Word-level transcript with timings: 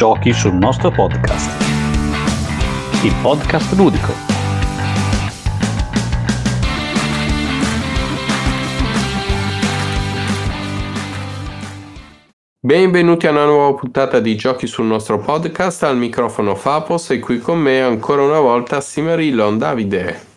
Giochi 0.00 0.32
sul 0.32 0.54
nostro 0.54 0.90
podcast. 0.90 1.62
Il 3.04 3.14
podcast 3.20 3.70
ludico. 3.74 4.14
Benvenuti 12.60 13.26
a 13.26 13.30
una 13.32 13.44
nuova 13.44 13.74
puntata 13.78 14.20
di 14.20 14.36
Giochi 14.36 14.66
sul 14.66 14.86
nostro 14.86 15.18
podcast. 15.18 15.82
Al 15.82 15.98
microfono 15.98 16.54
Fapos 16.54 17.10
e 17.10 17.18
qui 17.18 17.38
con 17.38 17.58
me 17.58 17.82
ancora 17.82 18.22
una 18.22 18.40
volta 18.40 18.80
Simarillon 18.80 19.58
Davide. 19.58 20.29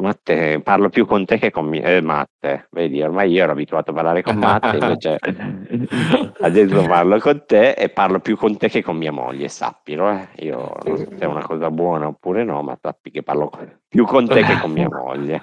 Matte, 0.00 0.60
parlo 0.62 0.88
più 0.88 1.06
con 1.06 1.24
te 1.24 1.38
che 1.38 1.50
con 1.50 1.66
me. 1.66 1.82
Eh, 1.82 2.00
Matte, 2.00 2.68
vedi, 2.70 3.02
ormai 3.02 3.30
io 3.30 3.42
ero 3.42 3.52
abituato 3.52 3.90
a 3.90 3.94
parlare 3.94 4.22
con 4.22 4.36
Matte, 4.36 4.76
invece 4.76 5.18
adesso 6.40 6.82
parlo 6.86 7.18
con 7.18 7.44
te 7.46 7.72
e 7.72 7.88
parlo 7.88 8.20
più 8.20 8.36
con 8.36 8.56
te 8.56 8.68
che 8.68 8.82
con 8.82 8.96
mia 8.96 9.12
moglie, 9.12 9.48
sappilo. 9.48 10.10
Eh. 10.10 10.28
Io 10.44 10.76
non 10.84 10.96
so 10.96 11.06
se 11.10 11.18
è 11.18 11.24
una 11.24 11.42
cosa 11.42 11.70
buona 11.70 12.06
oppure 12.08 12.44
no, 12.44 12.62
ma 12.62 12.76
sappi 12.80 13.10
che 13.10 13.22
parlo 13.22 13.50
più 13.88 14.04
con 14.04 14.26
te 14.26 14.42
che 14.42 14.58
con 14.58 14.72
mia 14.72 14.88
moglie. 14.88 15.42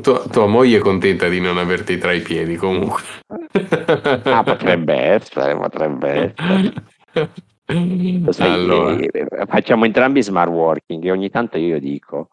Tua, 0.00 0.18
tua 0.30 0.46
moglie 0.46 0.78
è 0.78 0.80
contenta 0.80 1.28
di 1.28 1.40
non 1.40 1.58
averti 1.58 1.98
tra 1.98 2.12
i 2.12 2.20
piedi 2.20 2.56
comunque. 2.56 3.02
ah, 4.24 4.42
potrebbe 4.42 4.94
essere, 4.94 5.56
potrebbe 5.56 6.34
essere. 6.36 6.72
Allora. 8.38 8.96
Facciamo 9.46 9.84
entrambi 9.84 10.22
smart 10.22 10.50
working 10.50 11.04
e 11.04 11.10
ogni 11.10 11.28
tanto 11.28 11.58
io 11.58 11.78
dico 11.78 12.30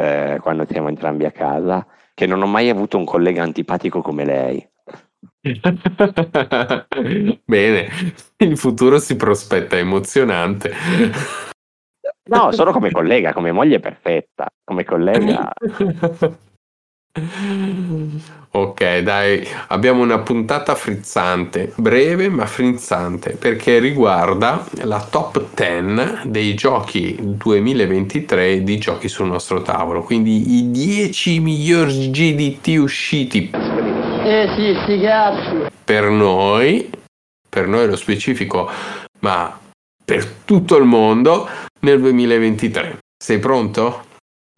eh, 0.00 0.38
quando 0.40 0.64
siamo 0.66 0.88
entrambi 0.88 1.26
a 1.26 1.30
casa, 1.30 1.86
che 2.14 2.26
non 2.26 2.42
ho 2.42 2.46
mai 2.46 2.70
avuto 2.70 2.96
un 2.96 3.04
collega 3.04 3.42
antipatico 3.42 4.00
come 4.00 4.24
lei. 4.24 4.66
Bene, 7.44 7.88
il 8.38 8.56
futuro 8.56 8.98
si 8.98 9.16
prospetta 9.16 9.76
emozionante. 9.76 10.72
No, 12.30 12.52
solo 12.52 12.72
come 12.72 12.90
collega, 12.90 13.34
come 13.34 13.52
moglie 13.52 13.80
perfetta, 13.80 14.46
come 14.64 14.84
collega. 14.84 15.52
Ok, 18.52 18.98
dai, 18.98 19.44
abbiamo 19.68 20.02
una 20.02 20.20
puntata 20.20 20.76
frizzante, 20.76 21.72
breve 21.76 22.28
ma 22.28 22.46
frizzante, 22.46 23.32
perché 23.32 23.80
riguarda 23.80 24.64
la 24.82 25.04
top 25.04 25.54
10 25.54 26.28
dei 26.30 26.54
giochi 26.54 27.16
2023 27.20 28.62
di 28.62 28.78
giochi 28.78 29.08
sul 29.08 29.26
nostro 29.26 29.60
tavolo, 29.62 30.02
quindi 30.02 30.58
i 30.58 30.70
10 30.70 31.40
migliori 31.40 32.10
GDT 32.10 32.78
usciti. 32.78 33.50
Eh 33.52 34.52
sì, 34.54 34.80
sti 34.84 35.00
cazzi. 35.00 35.72
Per 35.84 36.04
noi, 36.04 36.90
per 37.48 37.66
noi 37.66 37.88
lo 37.88 37.96
specifico, 37.96 38.70
ma 39.20 39.58
per 40.04 40.24
tutto 40.44 40.76
il 40.76 40.84
mondo 40.84 41.48
nel 41.80 42.00
2023. 42.00 42.98
Sei 43.16 43.40
pronto? 43.40 44.04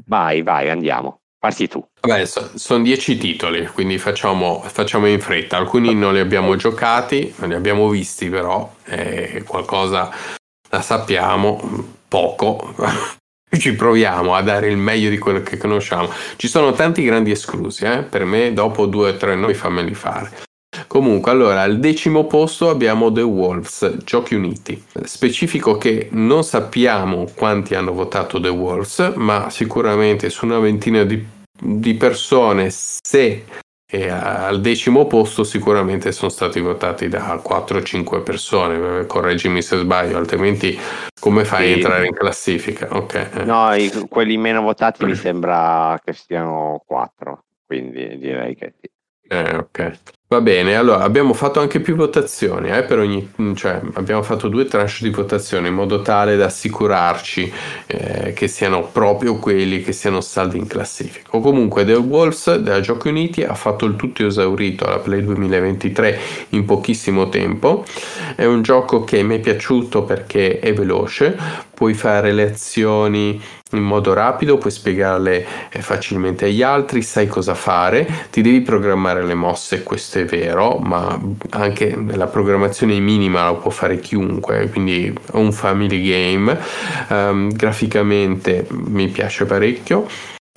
Vai, 0.07 0.43
vai, 0.43 0.69
andiamo. 0.69 1.22
Parti 1.43 1.67
tu. 1.67 1.85
Beh, 2.01 2.25
so, 2.25 2.53
sono 2.55 2.85
dieci 2.85 3.17
titoli, 3.17 3.67
quindi 3.67 3.99
facciamo, 3.99 4.63
facciamo, 4.65 5.09
in 5.09 5.19
fretta. 5.19 5.57
Alcuni 5.57 5.93
non 5.93 6.13
li 6.13 6.21
abbiamo 6.21 6.55
giocati, 6.55 7.35
non 7.39 7.49
li 7.49 7.57
abbiamo 7.57 7.89
visti, 7.89 8.29
però 8.29 8.73
eh, 8.85 9.43
qualcosa 9.45 10.09
la 10.71 10.81
sappiamo, 10.81 11.61
poco. 12.07 12.73
Ci 13.59 13.75
proviamo 13.75 14.37
a 14.37 14.43
dare 14.43 14.69
il 14.69 14.77
meglio 14.77 15.11
di 15.11 15.19
quello 15.19 15.43
che 15.43 15.57
conosciamo. 15.57 16.09
Ci 16.37 16.47
sono 16.47 16.71
tanti 16.75 17.03
grandi 17.03 17.33
esclusi, 17.33 17.87
eh? 17.87 18.03
per 18.05 18.25
me 18.25 18.53
dopo 18.53 18.87
due 18.87 19.11
o 19.11 19.17
tre 19.17 19.35
noi 19.35 19.55
fammeli 19.55 19.95
fare. 19.95 20.31
Comunque, 20.87 21.31
allora, 21.31 21.63
al 21.63 21.79
decimo 21.79 22.27
posto 22.27 22.69
abbiamo 22.69 23.11
The 23.11 23.23
Wolves, 23.23 23.99
Giochi 24.05 24.35
Uniti. 24.35 24.83
Specifico 25.05 25.77
che 25.77 26.09
non 26.13 26.45
sappiamo 26.45 27.27
quanti 27.35 27.75
hanno 27.75 27.93
votato 27.93 28.41
The 28.41 28.49
Wolves, 28.49 29.13
ma 29.17 29.51
sicuramente 29.51 30.31
su 30.31 30.45
una 30.45 30.59
ventina 30.59 31.05
di, 31.05 31.25
di 31.61 31.95
persone, 31.95 32.69
se 32.71 33.45
è 33.93 34.09
al 34.09 34.63
decimo 34.63 35.07
posto 35.07 35.45
sicuramente 35.45 36.13
sono 36.13 36.31
stati 36.31 36.61
votati 36.61 37.09
da 37.09 37.35
4-5 37.35 38.23
persone, 38.23 39.05
correggimi 39.05 39.61
se 39.61 39.77
sbaglio, 39.77 40.17
altrimenti 40.17 40.79
come 41.21 41.45
fai 41.45 41.67
sì. 41.67 41.73
a 41.73 41.77
entrare 41.77 42.07
in 42.07 42.15
classifica? 42.15 42.89
Okay. 42.91 43.45
No, 43.45 43.75
i, 43.75 43.91
quelli 44.09 44.39
meno 44.39 44.63
votati 44.63 45.05
mi 45.05 45.15
sembra 45.15 46.01
che 46.03 46.15
siano 46.15 46.83
4, 46.87 47.45
quindi 47.67 48.17
direi 48.17 48.55
che 48.55 48.73
sì. 48.81 48.91
Eh, 49.29 49.57
ok. 49.57 49.99
Va 50.33 50.41
bene, 50.41 50.77
allora 50.77 51.01
abbiamo 51.01 51.35
fatto 51.35 51.61
anche 51.61 51.81
più 51.81 51.95
votazioni, 51.95 52.71
eh, 52.71 52.85
per 52.85 52.99
ogni, 52.99 53.33
cioè 53.55 53.83
abbiamo 53.93 54.23
fatto 54.23 54.49
due 54.49 54.65
tranche 54.65 55.01
di 55.01 55.11
votazione 55.11 55.69
in 55.69 55.75
modo 55.75 56.01
tale 56.01 56.37
da 56.37 56.47
assicurarci 56.47 57.53
eh, 57.87 58.33
che 58.33 58.49
siano 58.49 58.89
proprio 58.91 59.37
quelli 59.37 59.83
che 59.83 59.93
siano 59.93 60.23
saldi 60.23 60.57
in 60.57 60.67
classifica. 60.67 61.29
O 61.33 61.41
comunque 61.41 61.85
The 61.85 61.97
Wolves 61.97 62.55
della 62.55 62.81
Giochi 62.81 63.09
Uniti 63.09 63.43
ha 63.43 63.53
fatto 63.53 63.85
il 63.85 63.95
tutto 63.97 64.25
esaurito 64.25 64.87
alla 64.87 65.01
Play 65.01 65.23
2023 65.23 66.19
in 66.51 66.65
pochissimo 66.65 67.29
tempo. 67.29 67.85
È 68.35 68.47
un 68.47 68.63
gioco 68.63 69.05
che 69.05 69.23
mi 69.23 69.37
è 69.37 69.39
piaciuto 69.39 70.03
perché 70.05 70.61
è 70.61 70.73
veloce, 70.73 71.37
puoi 71.75 71.93
fare 71.93 72.33
le 72.33 72.53
azioni 72.53 73.39
in 73.73 73.83
modo 73.83 74.13
rapido, 74.13 74.59
puoi 74.59 74.73
spiegarle 74.73 75.47
eh, 75.71 75.83
facilmente 75.83 76.47
agli 76.47 76.63
altri, 76.63 77.03
sai 77.03 77.27
cosa 77.27 77.55
fare, 77.55 78.07
ti 78.31 78.43
devi 78.43 78.61
programmare 78.61 79.25
le 79.25 79.35
mosse, 79.35 79.83
questo 79.83 80.19
è 80.23 80.25
vero, 80.25 80.79
ma 80.79 81.19
anche 81.51 81.97
la 82.15 82.27
programmazione 82.27 82.99
minima 82.99 83.45
la 83.45 83.55
può 83.55 83.71
fare 83.71 84.01
chiunque, 84.01 84.69
quindi 84.71 85.07
è 85.07 85.37
un 85.37 85.53
family 85.53 86.03
game, 86.03 86.59
um, 87.09 87.53
graficamente 87.53 88.67
mi 88.71 89.09
piace 89.09 89.45
parecchio, 89.45 90.07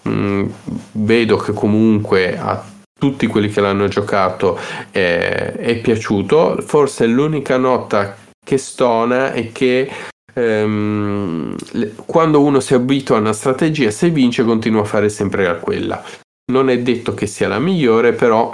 mm, 0.07 0.45
vedo 0.93 1.37
che 1.37 1.53
comunque 1.53 2.37
a 2.37 2.63
tutti 2.97 3.27
quelli 3.27 3.49
che 3.49 3.61
l'hanno 3.61 3.87
giocato 3.87 4.57
eh, 4.91 5.53
è 5.53 5.77
piaciuto, 5.81 6.63
forse 6.65 7.05
l'unica 7.05 7.57
nota 7.57 8.15
che 8.43 8.57
stona 8.57 9.33
è 9.33 9.51
che 9.51 9.89
ehm, 10.33 11.55
quando 12.05 12.41
uno 12.41 12.59
si 12.59 12.73
abitua 12.73 13.17
a 13.17 13.19
una 13.19 13.33
strategia, 13.33 13.89
se 13.91 14.09
vince 14.09 14.43
continua 14.43 14.81
a 14.81 14.85
fare 14.85 15.09
sempre 15.09 15.59
quella. 15.59 16.01
Non 16.51 16.69
è 16.69 16.79
detto 16.79 17.13
che 17.13 17.25
sia 17.25 17.47
la 17.47 17.59
migliore, 17.59 18.13
però 18.13 18.53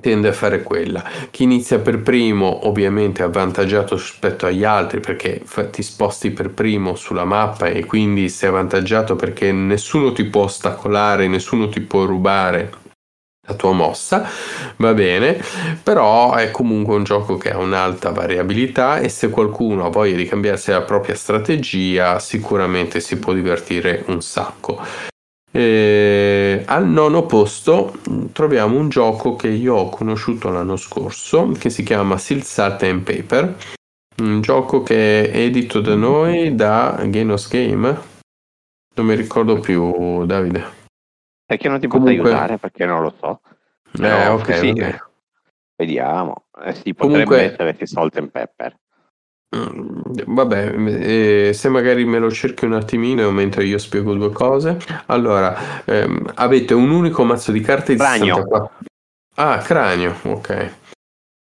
tende 0.00 0.28
a 0.28 0.32
fare 0.32 0.62
quella. 0.62 1.04
Chi 1.30 1.44
inizia 1.44 1.78
per 1.78 2.00
primo 2.00 2.66
ovviamente 2.66 3.22
è 3.22 3.26
avvantaggiato 3.26 3.94
rispetto 3.94 4.46
agli 4.46 4.64
altri 4.64 5.00
perché 5.00 5.42
ti 5.70 5.82
sposti 5.82 6.30
per 6.30 6.50
primo 6.50 6.94
sulla 6.96 7.24
mappa 7.24 7.66
e 7.66 7.84
quindi 7.84 8.28
sei 8.28 8.48
avvantaggiato 8.48 9.16
perché 9.16 9.52
nessuno 9.52 10.12
ti 10.12 10.24
può 10.24 10.44
ostacolare, 10.44 11.28
nessuno 11.28 11.68
ti 11.68 11.80
può 11.80 12.04
rubare 12.04 12.78
la 13.46 13.54
tua 13.54 13.72
mossa, 13.72 14.28
va 14.76 14.94
bene, 14.94 15.42
però 15.82 16.34
è 16.34 16.50
comunque 16.50 16.94
un 16.94 17.02
gioco 17.02 17.36
che 17.36 17.50
ha 17.50 17.58
un'alta 17.58 18.10
variabilità 18.10 18.98
e 18.98 19.08
se 19.08 19.30
qualcuno 19.30 19.84
ha 19.86 19.90
voglia 19.90 20.16
di 20.16 20.26
cambiarsi 20.26 20.70
la 20.70 20.82
propria 20.82 21.16
strategia 21.16 22.18
sicuramente 22.20 23.00
si 23.00 23.18
può 23.18 23.32
divertire 23.32 24.04
un 24.06 24.20
sacco. 24.22 24.80
E 25.52 26.62
al 26.66 26.86
nono 26.86 27.26
posto 27.26 27.94
troviamo 28.32 28.78
un 28.78 28.88
gioco 28.88 29.34
che 29.34 29.48
io 29.48 29.74
ho 29.74 29.88
conosciuto 29.88 30.48
l'anno 30.48 30.76
scorso 30.76 31.50
che 31.58 31.70
si 31.70 31.82
chiama 31.82 32.18
Seal 32.18 32.42
Salt 32.42 32.82
and 32.84 33.02
Paper, 33.02 33.56
un 34.18 34.40
gioco 34.42 34.82
che 34.82 35.30
è 35.30 35.36
edito 35.36 35.80
da 35.80 35.96
noi 35.96 36.54
da 36.54 37.04
Genos 37.08 37.48
Game. 37.48 37.98
Non 38.94 39.06
mi 39.06 39.14
ricordo 39.14 39.58
più, 39.58 40.24
Davide. 40.24 40.78
Perché 41.44 41.68
non 41.68 41.80
ti 41.80 41.88
Comunque... 41.88 42.16
posso 42.16 42.28
aiutare? 42.28 42.58
Perché 42.58 42.84
non 42.86 43.02
lo 43.02 43.14
so. 43.18 43.40
No, 43.92 44.06
eh, 44.06 44.26
ok. 44.28 44.54
Sì, 44.56 44.68
okay. 44.68 44.98
Vediamo. 45.74 46.44
Eh, 46.62 46.74
sì, 46.74 46.94
potrebbe 46.94 47.24
Comunque... 47.24 47.52
essere 47.52 47.74
che 47.74 47.86
Salt 47.86 48.16
and 48.18 48.30
Pepper. 48.30 48.76
Mm, 49.56 50.00
vabbè, 50.26 50.74
eh, 51.48 51.52
se 51.52 51.68
magari 51.68 52.04
me 52.04 52.18
lo 52.18 52.30
cerchi 52.30 52.64
un 52.64 52.74
attimino 52.74 53.30
mentre 53.32 53.64
io 53.64 53.78
spiego 53.78 54.14
due 54.14 54.30
cose. 54.30 54.78
Allora, 55.06 55.82
ehm, 55.84 56.32
avete 56.34 56.74
un 56.74 56.90
unico 56.90 57.24
mazzo 57.24 57.50
di 57.50 57.60
carte 57.60 57.92
di 57.92 57.98
cranio. 57.98 58.34
64. 58.36 58.78
Ah, 59.36 59.58
cranio, 59.58 60.14
ok. 60.22 60.74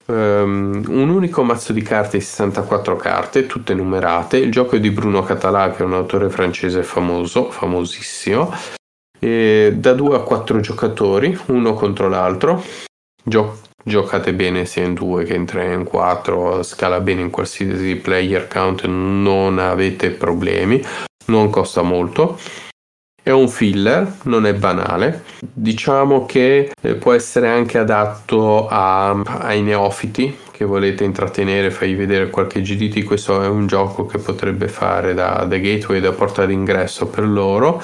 Um, 0.05 0.83
un 0.87 1.09
unico 1.09 1.43
mazzo 1.43 1.73
di 1.73 1.81
carte 1.81 2.17
di 2.17 2.23
64 2.23 2.95
carte, 2.95 3.45
tutte 3.45 3.73
numerate. 3.73 4.37
Il 4.37 4.51
gioco 4.51 4.75
è 4.75 4.79
di 4.79 4.91
Bruno 4.91 5.23
Català, 5.23 5.71
che 5.71 5.83
è 5.83 5.85
un 5.85 5.93
autore 5.93 6.29
francese 6.29 6.83
famoso, 6.83 7.49
famosissimo 7.49 8.53
e 9.23 9.73
da 9.75 9.93
2 9.93 10.15
a 10.15 10.19
4 10.21 10.59
giocatori, 10.59 11.37
uno 11.47 11.73
contro 11.73 12.09
l'altro. 12.09 12.63
Gio- 13.23 13.59
giocate 13.83 14.33
bene 14.33 14.65
sia 14.65 14.83
in 14.83 14.93
2 14.93 15.23
che 15.23 15.33
in 15.33 15.45
3 15.45 15.73
in 15.73 15.83
4, 15.83 16.63
scala 16.63 16.99
bene 16.99 17.21
in 17.21 17.29
qualsiasi 17.29 17.95
player 17.95 18.47
count, 18.47 18.85
non 18.85 19.59
avete 19.59 20.11
problemi, 20.11 20.83
non 21.25 21.49
costa 21.49 21.81
molto. 21.81 22.37
È 23.23 23.29
un 23.29 23.49
filler, 23.49 24.17
non 24.23 24.47
è 24.47 24.53
banale. 24.55 25.23
Diciamo 25.39 26.25
che 26.25 26.71
eh, 26.81 26.95
può 26.95 27.13
essere 27.13 27.49
anche 27.49 27.77
adatto 27.77 28.67
a, 28.67 29.11
ai 29.11 29.61
neofiti 29.61 30.35
che 30.51 30.65
volete 30.65 31.03
intrattenere, 31.03 31.71
fai 31.71 31.93
vedere 31.93 32.29
qualche 32.29 32.61
GDT. 32.61 33.03
Questo 33.03 33.41
è 33.43 33.47
un 33.47 33.67
gioco 33.67 34.05
che 34.05 34.17
potrebbe 34.17 34.67
fare 34.67 35.13
da, 35.13 35.45
da 35.47 35.57
gateway, 35.57 35.99
da 35.99 36.11
porta 36.11 36.45
d'ingresso 36.45 37.07
per 37.07 37.27
loro. 37.27 37.81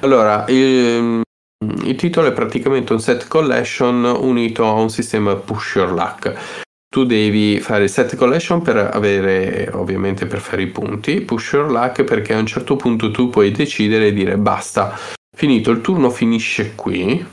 Allora, 0.00 0.44
il, 0.48 1.22
il 1.64 1.96
titolo 1.96 2.28
è 2.28 2.32
praticamente 2.32 2.92
un 2.92 3.00
set 3.00 3.28
collection 3.28 4.04
unito 4.04 4.66
a 4.66 4.72
un 4.72 4.90
sistema 4.90 5.34
push 5.36 5.76
your 5.76 5.92
luck. 5.92 6.64
Tu 6.88 7.04
devi 7.04 7.60
fare 7.60 7.84
il 7.84 7.90
set 7.90 8.16
collection 8.16 8.60
per 8.60 8.76
avere 8.76 9.70
ovviamente 9.72 10.26
per 10.26 10.40
fare 10.40 10.62
i 10.62 10.66
punti 10.66 11.20
push 11.20 11.52
your 11.52 11.70
luck 11.70 12.04
perché 12.04 12.34
a 12.34 12.38
un 12.38 12.46
certo 12.46 12.76
punto 12.76 13.10
tu 13.10 13.30
puoi 13.30 13.50
decidere 13.52 14.08
e 14.08 14.12
dire 14.12 14.36
basta. 14.36 14.98
Finito 15.34 15.70
il 15.70 15.80
turno 15.80 16.10
finisce 16.10 16.74
qui. 16.74 17.24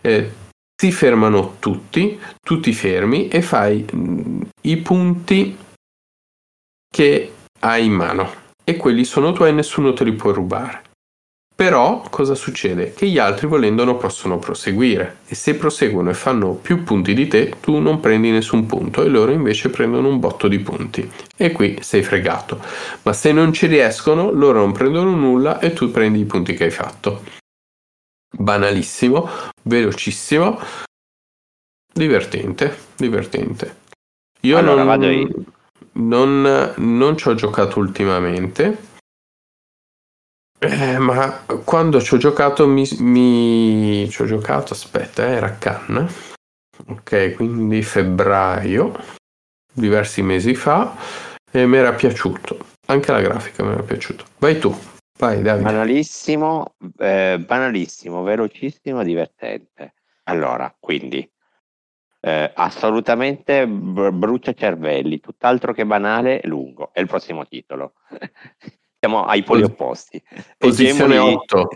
Eh, 0.00 0.30
si 0.76 0.90
fermano 0.90 1.56
tutti 1.60 2.18
tu 2.40 2.60
ti 2.60 2.72
fermi 2.72 3.28
e 3.28 3.42
fai 3.42 3.86
mm, 3.94 4.42
i 4.62 4.76
punti 4.78 5.56
che 6.88 7.32
hai 7.60 7.84
in 7.84 7.92
mano. 7.92 8.42
E 8.64 8.76
quelli 8.76 9.04
sono 9.04 9.32
tuoi 9.32 9.50
e 9.50 9.52
nessuno 9.52 9.92
te 9.92 10.04
li 10.04 10.12
può 10.12 10.30
rubare 10.32 10.92
però 11.56 12.02
cosa 12.10 12.34
succede? 12.34 12.92
Che 12.94 13.06
gli 13.06 13.18
altri 13.18 13.46
volendo 13.46 13.84
non 13.84 13.96
possono 13.96 14.40
proseguire 14.40 15.18
e 15.28 15.36
se 15.36 15.54
proseguono 15.54 16.10
e 16.10 16.14
fanno 16.14 16.54
più 16.54 16.82
punti 16.82 17.14
di 17.14 17.28
te 17.28 17.54
tu 17.60 17.78
non 17.78 18.00
prendi 18.00 18.32
nessun 18.32 18.66
punto 18.66 19.04
e 19.04 19.08
loro 19.08 19.30
invece 19.30 19.70
prendono 19.70 20.08
un 20.08 20.18
botto 20.18 20.48
di 20.48 20.58
punti 20.58 21.08
e 21.36 21.52
qui 21.52 21.78
sei 21.80 22.02
fregato. 22.02 22.60
Ma 23.02 23.12
se 23.12 23.30
non 23.30 23.52
ci 23.52 23.66
riescono 23.66 24.32
loro 24.32 24.58
non 24.58 24.72
prendono 24.72 25.14
nulla 25.14 25.60
e 25.60 25.72
tu 25.72 25.92
prendi 25.92 26.18
i 26.18 26.24
punti 26.24 26.54
che 26.54 26.64
hai 26.64 26.70
fatto. 26.72 27.22
Banalissimo, 28.36 29.28
velocissimo, 29.62 30.58
divertente, 31.92 32.76
divertente. 32.96 33.76
Io 34.40 34.58
allora, 34.58 34.96
non, 34.96 35.44
non, 35.92 36.74
non 36.76 37.16
ci 37.16 37.28
ho 37.28 37.34
giocato 37.34 37.78
ultimamente 37.78 38.92
eh, 40.68 40.98
ma 40.98 41.44
quando 41.64 42.00
ci 42.00 42.14
ho 42.14 42.16
giocato 42.16 42.66
mi, 42.66 42.88
mi... 42.98 44.08
ci 44.10 44.22
ho 44.22 44.24
giocato, 44.26 44.72
aspetta, 44.72 45.26
eh, 45.26 45.32
era 45.32 45.56
Cannes. 45.58 46.32
Ok, 46.88 47.34
quindi 47.34 47.82
febbraio, 47.82 48.92
diversi 49.72 50.22
mesi 50.22 50.54
fa, 50.54 50.94
e 51.50 51.66
mi 51.66 51.76
era 51.76 51.92
piaciuto. 51.92 52.58
Anche 52.86 53.12
la 53.12 53.20
grafica 53.20 53.64
mi 53.64 53.72
era 53.72 53.82
piaciuta. 53.82 54.24
Vai 54.38 54.58
tu, 54.58 54.76
vai 55.18 55.40
Davide. 55.40 55.64
Banalissimo, 55.64 56.74
eh, 56.98 57.42
banalissimo, 57.44 58.22
velocissimo, 58.22 59.02
divertente. 59.02 59.94
Allora, 60.24 60.74
quindi, 60.78 61.28
eh, 62.20 62.50
assolutamente 62.54 63.66
br- 63.66 64.10
brucia 64.10 64.52
cervelli, 64.52 65.20
tutt'altro 65.20 65.72
che 65.72 65.86
banale, 65.86 66.40
lungo. 66.44 66.90
È 66.92 67.00
il 67.00 67.06
prossimo 67.06 67.46
titolo. 67.46 67.94
Siamo 69.04 69.26
ai 69.26 69.42
poli 69.42 69.62
opposti. 69.62 70.22
Posizione 70.56 71.18
8. 71.18 71.68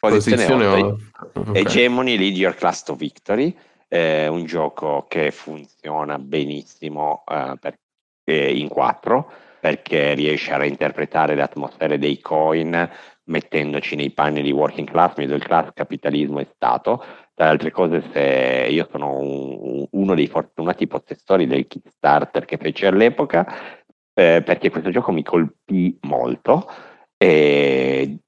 Posizione 0.00 0.64
8. 0.64 0.98
Okay. 1.34 1.60
Hegemony 1.60 2.16
Lead 2.16 2.36
Your 2.38 2.54
Class 2.54 2.82
to 2.84 2.94
Victory, 2.94 3.54
eh, 3.86 4.28
un 4.28 4.46
gioco 4.46 5.04
che 5.06 5.30
funziona 5.30 6.18
benissimo 6.18 7.22
eh, 7.30 7.56
per, 7.60 7.78
eh, 8.24 8.56
in 8.56 8.68
4 8.68 9.30
perché 9.60 10.14
riesce 10.14 10.54
a 10.54 10.56
reinterpretare 10.56 11.34
le 11.34 11.42
atmosfere 11.42 11.98
dei 11.98 12.18
coin 12.20 12.90
mettendoci 13.24 13.94
nei 13.94 14.12
panni 14.12 14.40
di 14.40 14.50
working 14.50 14.88
class, 14.88 15.16
middle 15.16 15.38
class, 15.40 15.68
capitalismo 15.74 16.40
e 16.40 16.48
Stato. 16.54 17.04
Tra 17.34 17.46
le 17.46 17.50
altre 17.50 17.70
cose, 17.72 18.02
se 18.12 18.68
io 18.70 18.88
sono 18.90 19.18
un, 19.18 19.86
uno 19.90 20.14
dei 20.14 20.28
fortunati 20.28 20.86
possessori 20.86 21.46
del 21.46 21.66
Kickstarter 21.66 22.44
che 22.46 22.56
fece 22.56 22.86
all'epoca, 22.86 23.82
eh, 24.14 24.42
perché 24.44 24.70
questo 24.70 24.90
gioco 24.90 25.12
mi 25.12 25.22
colpì 25.22 25.98
molto. 26.02 26.68
E 27.16 28.18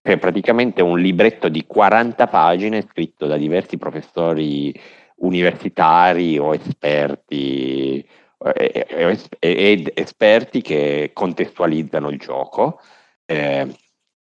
è 0.00 0.18
praticamente 0.18 0.82
un 0.82 0.98
libretto 0.98 1.48
di 1.48 1.66
40 1.66 2.26
pagine 2.26 2.86
scritto 2.90 3.26
da 3.26 3.36
diversi 3.36 3.76
professori 3.76 4.74
universitari 5.16 6.38
o 6.38 6.54
esperti 6.54 8.04
eh, 8.44 9.28
ed 9.38 9.92
esperti 9.94 10.62
che 10.62 11.10
contestualizzano 11.12 12.10
il 12.10 12.18
gioco. 12.18 12.80
Eh, 13.24 13.68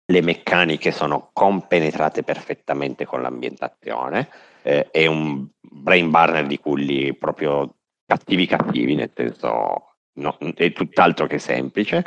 le 0.04 0.20
meccaniche 0.20 0.90
sono 0.90 1.30
compenetrate 1.32 2.22
perfettamente 2.22 3.04
con 3.04 3.22
l'ambientazione. 3.22 4.28
Eh, 4.62 4.90
è 4.90 5.06
un 5.06 5.46
brain 5.60 6.10
burner 6.10 6.46
di 6.46 6.58
culli 6.58 7.14
proprio 7.16 7.76
cattivi 8.06 8.46
cattivi, 8.46 8.94
nel 8.94 9.12
senso 9.14 9.91
no, 10.14 10.36
è 10.54 10.72
tutt'altro 10.72 11.26
che 11.26 11.38
semplice. 11.38 12.04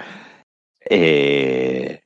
E 0.77 2.03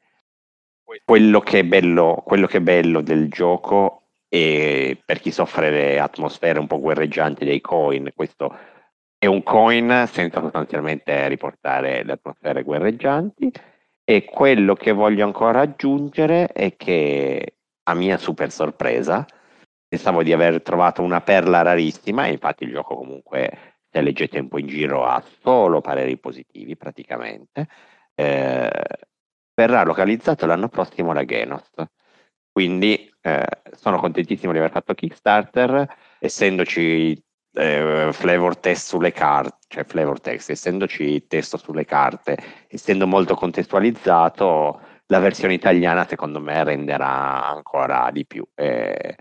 quello 1.04 1.40
che, 1.40 1.60
è 1.60 1.64
bello, 1.64 2.24
che 2.48 2.58
è 2.58 2.62
bello 2.62 3.02
del 3.02 3.30
gioco 3.30 4.04
è 4.28 4.98
per 5.04 5.20
chi 5.20 5.32
soffre 5.32 5.70
le 5.72 6.00
atmosfere 6.00 6.60
un 6.60 6.68
po' 6.68 6.80
guerreggianti 6.80 7.46
dei 7.46 7.62
coin, 7.62 8.12
questo 8.16 8.56
è 9.18 9.26
un 9.26 9.44
coin 9.44 10.06
senza 10.08 10.40
sostanzialmente 10.40 11.28
riportare 11.28 12.04
le 12.04 12.14
atmosfere 12.14 12.64
guerreggianti 12.64 13.52
e 14.06 14.24
quello 14.24 14.76
che 14.76 14.92
voglio 14.92 15.26
ancora 15.26 15.62
aggiungere 15.62 16.48
è 16.48 16.76
che 16.78 17.56
a 17.84 17.94
mia 17.96 18.18
super 18.18 18.52
sorpresa 18.52 19.26
pensavo 19.88 20.24
di 20.24 20.32
aver 20.32 20.62
trovato 20.62 21.02
una 21.02 21.22
perla 21.22 21.64
rarissima 21.64 22.28
e 22.28 22.32
infatti 22.32 22.64
il 22.64 22.72
gioco 22.72 22.96
comunque 22.96 23.69
se 23.92 24.02
leggete 24.02 24.40
un 24.40 24.48
po' 24.48 24.60
in 24.60 24.68
giro 24.68 25.06
ha 25.06 25.24
solo 25.42 25.82
pareri 25.82 26.18
positivi 26.18 26.76
praticamente, 26.78 27.68
eh, 28.16 28.70
verrà 29.54 29.84
localizzato 29.84 30.46
l'anno 30.46 30.70
prossimo 30.70 31.14
la 31.14 31.26
Genos. 31.26 31.70
Quindi 32.52 33.10
eh, 33.22 33.46
sono 33.72 34.00
contentissimo 34.00 34.52
di 34.52 34.58
aver 34.58 34.72
fatto 34.72 34.94
Kickstarter, 34.94 35.88
essendoci 36.20 37.22
eh, 37.54 38.10
flavor 38.12 38.58
test 38.58 38.88
sulle 38.88 39.12
carte, 39.12 39.58
cioè 39.68 39.84
flavor 39.86 40.20
text, 40.20 40.50
essendoci 40.50 41.26
testo 41.28 41.58
sulle 41.58 41.86
carte, 41.86 42.38
essendo 42.68 43.08
molto 43.08 43.36
contestualizzato, 43.36 44.82
la 45.08 45.20
versione 45.20 45.54
italiana 45.54 46.06
secondo 46.06 46.40
me 46.40 46.64
renderà 46.64 47.48
ancora 47.48 48.10
di 48.12 48.26
più. 48.26 48.46
Eh, 48.56 49.16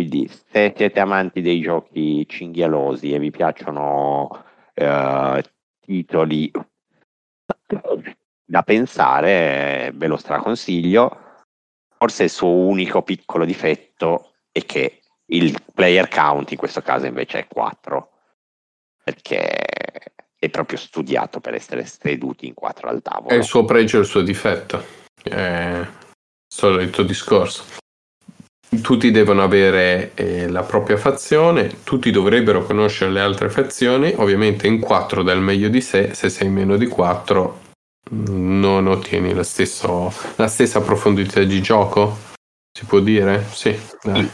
quindi 0.00 0.28
se 0.28 0.72
siete 0.74 0.98
amanti 0.98 1.42
dei 1.42 1.60
giochi 1.60 2.26
cinghialosi 2.26 3.12
e 3.12 3.18
vi 3.18 3.30
piacciono 3.30 4.44
eh, 4.72 5.42
titoli 5.78 6.50
da 8.44 8.62
pensare, 8.62 9.92
ve 9.94 10.06
lo 10.06 10.16
straconsiglio. 10.16 11.44
Forse 11.98 12.24
il 12.24 12.30
suo 12.30 12.48
unico 12.48 13.02
piccolo 13.02 13.44
difetto 13.44 14.32
è 14.50 14.64
che 14.64 15.02
il 15.26 15.54
player 15.74 16.08
count 16.08 16.50
in 16.52 16.56
questo 16.56 16.80
caso 16.80 17.04
invece 17.04 17.40
è 17.40 17.46
4, 17.46 18.10
perché 19.04 19.50
è 20.34 20.48
proprio 20.48 20.78
studiato 20.78 21.40
per 21.40 21.54
essere 21.54 21.84
seduti 21.84 22.46
in 22.46 22.54
4 22.54 22.88
al 22.88 23.02
tavolo. 23.02 23.28
È 23.28 23.34
il 23.34 23.44
suo 23.44 23.66
pregio 23.66 23.98
e 23.98 24.00
il 24.00 24.06
suo 24.06 24.22
difetto. 24.22 24.82
È 25.22 25.78
il 25.78 25.88
solito 26.48 27.02
discorso 27.02 27.80
tutti 28.78 29.10
devono 29.10 29.42
avere 29.42 30.12
eh, 30.14 30.48
la 30.48 30.62
propria 30.62 30.96
fazione, 30.96 31.82
tutti 31.82 32.12
dovrebbero 32.12 32.62
conoscere 32.62 33.10
le 33.10 33.20
altre 33.20 33.50
fazioni, 33.50 34.12
ovviamente 34.16 34.68
in 34.68 34.78
4 34.78 35.24
dal 35.24 35.40
meglio 35.40 35.68
di 35.68 35.80
sé, 35.80 36.14
se 36.14 36.28
sei 36.28 36.48
meno 36.48 36.76
di 36.76 36.86
4 36.86 37.60
mm, 38.12 38.60
non 38.60 38.86
ottieni 38.86 39.34
la, 39.34 39.42
stesso, 39.42 40.12
la 40.36 40.46
stessa 40.46 40.80
profondità 40.82 41.42
di 41.42 41.60
gioco, 41.60 42.16
si 42.72 42.84
può 42.84 43.00
dire? 43.00 43.42
Sì, 43.50 43.76
dai. 44.02 44.30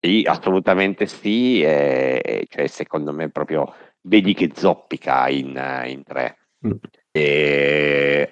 sì 0.00 0.24
assolutamente 0.26 1.06
sì, 1.06 1.62
e, 1.62 2.44
cioè, 2.48 2.66
secondo 2.66 3.12
me 3.12 3.30
proprio 3.30 3.72
vedi 4.02 4.34
che 4.34 4.50
zoppica 4.52 5.28
in, 5.28 5.84
in 5.86 6.02
3. 6.02 6.38
Mm. 6.66 6.72
E 7.12 8.30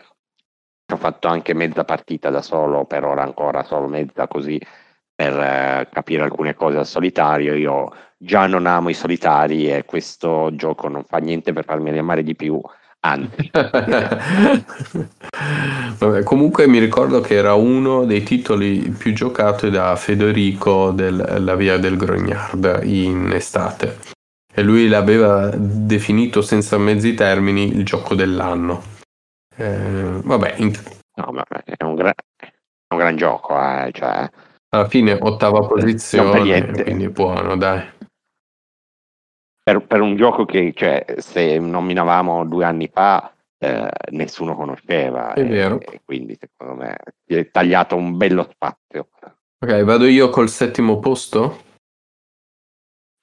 ho 0.93 0.97
fatto 0.97 1.29
anche 1.29 1.55
mezza 1.55 1.85
partita 1.85 2.31
da 2.31 2.43
solo, 2.43 2.87
per 2.87 3.05
ora 3.05 3.23
ancora 3.23 3.63
solo 3.63 3.87
mezza 3.87 4.27
così 4.27 4.61
per 5.15 5.33
eh, 5.39 5.89
capire 5.93 6.23
alcune 6.23 6.55
cose 6.55 6.79
al 6.79 6.87
solitario. 6.87 7.55
Io 7.55 7.93
già 8.17 8.47
non 8.47 8.67
amo 8.67 8.89
i 8.89 8.95
solitari 8.95 9.71
e 9.71 9.85
questo 9.85 10.51
gioco 10.55 10.89
non 10.89 11.05
fa 11.05 11.19
niente 11.19 11.53
per 11.53 11.65
farmi 11.65 11.97
amare 11.97 12.23
di 12.23 12.35
più. 12.35 12.61
Anzi, 13.01 13.51
Vabbè, 15.99 16.23
comunque 16.23 16.67
mi 16.67 16.79
ricordo 16.79 17.21
che 17.21 17.35
era 17.35 17.53
uno 17.53 18.07
dei 18.07 18.23
titoli 18.23 18.79
più 18.97 19.13
giocati 19.13 19.69
da 19.69 19.95
Federico 19.97 20.91
della 20.91 21.55
Via 21.55 21.77
del 21.77 21.99
Grognard 21.99 22.81
in 22.85 23.31
estate 23.31 23.99
e 24.55 24.63
lui 24.63 24.89
l'aveva 24.89 25.51
definito 25.55 26.41
senza 26.41 26.79
mezzi 26.79 27.13
termini 27.13 27.77
il 27.77 27.85
gioco 27.85 28.15
dell'anno. 28.15 28.83
Eh, 29.55 30.21
vabbè, 30.23 30.55
in... 30.59 30.73
no, 31.17 31.43
è 31.65 31.85
un, 31.85 31.95
gra- 31.95 32.15
un 32.89 32.97
gran 32.97 33.05
gran 33.05 33.17
gioco, 33.17 33.61
eh, 33.61 33.91
cioè, 33.93 34.29
Alla 34.75 34.89
fine 34.89 35.17
ottava 35.21 35.61
posizione, 35.61 36.83
quindi 36.83 37.09
buono, 37.09 37.57
dai. 37.57 37.81
Per, 39.63 39.87
per 39.87 40.01
un 40.01 40.17
gioco 40.17 40.45
che, 40.45 40.73
cioè, 40.75 41.05
se 41.19 41.61
nominavamo 41.61 42.45
due 42.45 42.65
anni 42.65 42.91
fa, 42.93 43.33
eh, 43.57 43.89
nessuno 44.11 44.57
conosceva. 44.57 45.33
È 45.33 45.41
e, 45.41 45.45
vero. 45.45 45.81
e 45.81 46.01
quindi, 46.05 46.37
secondo 46.39 46.83
me, 46.83 46.97
si 47.25 47.37
è 47.37 47.51
tagliato 47.53 47.95
un 47.95 48.17
bello 48.17 48.49
spazio. 48.51 49.11
Ok, 49.65 49.83
vado 49.85 50.07
io 50.07 50.29
col 50.31 50.49
settimo 50.49 50.99
posto. 50.99 51.63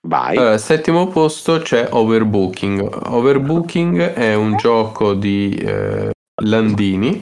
Vai. 0.07 0.37
Allora, 0.37 0.53
al 0.53 0.59
settimo 0.59 1.07
posto 1.07 1.59
c'è 1.59 1.89
Overbooking. 1.91 3.07
Overbooking 3.07 4.13
è 4.13 4.33
un 4.35 4.55
gioco 4.55 5.13
di 5.13 5.53
eh, 5.55 6.11
Landini, 6.43 7.21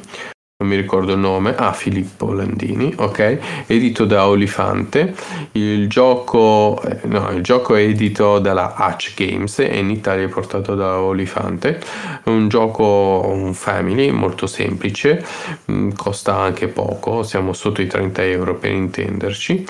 non 0.62 0.68
mi 0.68 0.76
ricordo 0.76 1.14
il 1.14 1.20
nome, 1.20 1.56
ah 1.56 1.72
Filippo 1.72 2.34
Landini, 2.34 2.94
ok, 2.98 3.64
edito 3.66 4.04
da 4.04 4.28
Olifante. 4.28 5.16
Il 5.54 5.88
gioco, 5.88 6.82
eh, 6.82 7.00
no, 7.08 7.30
il 7.32 7.42
gioco 7.42 7.76
è 7.76 7.82
edito 7.82 8.40
dalla 8.40 8.74
Hatch 8.76 9.14
Games 9.16 9.60
e 9.60 9.78
in 9.78 9.90
Italia 9.90 10.26
è 10.26 10.28
portato 10.28 10.76
da 10.76 11.00
Olifante. 11.00 11.80
È 12.22 12.28
un 12.28 12.50
gioco, 12.50 13.22
un 13.26 13.54
family 13.54 14.12
molto 14.12 14.48
semplice, 14.48 15.26
mm, 15.72 15.92
costa 15.96 16.36
anche 16.36 16.68
poco, 16.68 17.24
siamo 17.24 17.54
sotto 17.54 17.82
i 17.82 17.88
30 17.88 18.26
euro 18.26 18.56
per 18.56 18.72
intenderci. 18.72 19.66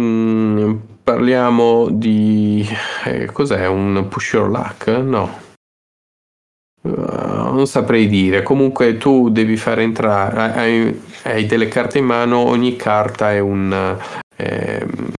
Mm, 0.00 0.74
parliamo 1.04 1.88
di 1.90 2.66
eh, 3.04 3.26
cos'è 3.26 3.66
un 3.66 4.06
push 4.08 4.32
your 4.32 4.48
luck? 4.48 4.86
No, 4.86 5.41
Uh, 6.82 6.90
non 7.52 7.66
saprei 7.66 8.08
dire. 8.08 8.42
Comunque, 8.42 8.96
tu 8.96 9.28
devi 9.30 9.56
far 9.56 9.78
entrare. 9.80 10.52
Hai, 10.52 11.02
hai 11.24 11.46
delle 11.46 11.68
carte 11.68 11.98
in 11.98 12.04
mano, 12.06 12.38
ogni 12.38 12.74
carta 12.76 13.32
è 13.32 13.38
un, 13.38 13.96
ehm, 14.36 15.12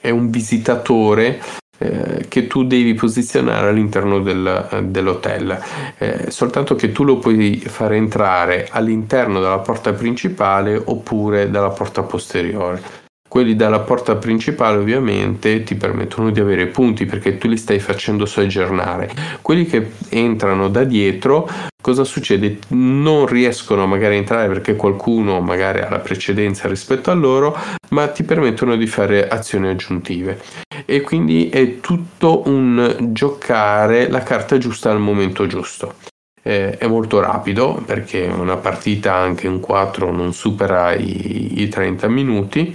è 0.00 0.10
un 0.10 0.30
visitatore. 0.30 1.40
eh, 1.80 2.26
che 2.26 2.48
tu 2.48 2.64
devi 2.64 2.94
posizionare 2.94 3.68
all'interno 3.68 4.18
del- 4.18 4.86
dell'hotel 4.86 5.56
Eh, 5.98 6.30
soltanto 6.30 6.74
che 6.74 6.90
tu 6.90 7.04
lo 7.04 7.18
puoi 7.18 7.56
far 7.60 7.92
entrare 7.92 8.66
all'interno 8.70 9.40
della 9.40 9.58
porta 9.60 9.92
principale 9.92 10.74
oppure 10.76 11.50
dalla 11.50 11.70
porta 11.70 12.02
posteriore 12.02 12.82
quelli 13.28 13.54
dalla 13.54 13.80
porta 13.80 14.16
principale 14.16 14.78
ovviamente 14.78 15.62
ti 15.62 15.74
permettono 15.74 16.30
di 16.30 16.40
avere 16.40 16.66
punti 16.66 17.04
perché 17.04 17.36
tu 17.36 17.46
li 17.46 17.58
stai 17.58 17.78
facendo 17.78 18.24
soggiornare. 18.24 19.10
Quelli 19.42 19.66
che 19.66 19.92
entrano 20.08 20.68
da 20.68 20.84
dietro, 20.84 21.48
cosa 21.80 22.04
succede? 22.04 22.58
Non 22.68 23.26
riescono 23.26 23.86
magari 23.86 24.14
a 24.14 24.18
entrare 24.18 24.48
perché 24.48 24.74
qualcuno 24.76 25.40
magari 25.40 25.80
ha 25.80 25.90
la 25.90 25.98
precedenza 25.98 26.68
rispetto 26.68 27.10
a 27.10 27.14
loro, 27.14 27.56
ma 27.90 28.08
ti 28.08 28.22
permettono 28.22 28.76
di 28.76 28.86
fare 28.86 29.28
azioni 29.28 29.68
aggiuntive. 29.68 30.40
E 30.86 31.02
quindi 31.02 31.50
è 31.50 31.80
tutto 31.80 32.42
un 32.46 33.10
giocare 33.12 34.08
la 34.08 34.22
carta 34.22 34.56
giusta 34.56 34.90
al 34.90 35.00
momento 35.00 35.46
giusto. 35.46 35.94
È 36.40 36.86
molto 36.86 37.20
rapido 37.20 37.82
perché 37.84 38.22
una 38.24 38.56
partita 38.56 39.12
anche 39.14 39.46
in 39.46 39.60
4 39.60 40.10
non 40.10 40.32
supera 40.32 40.94
i, 40.94 41.60
i 41.60 41.68
30 41.68 42.08
minuti 42.08 42.74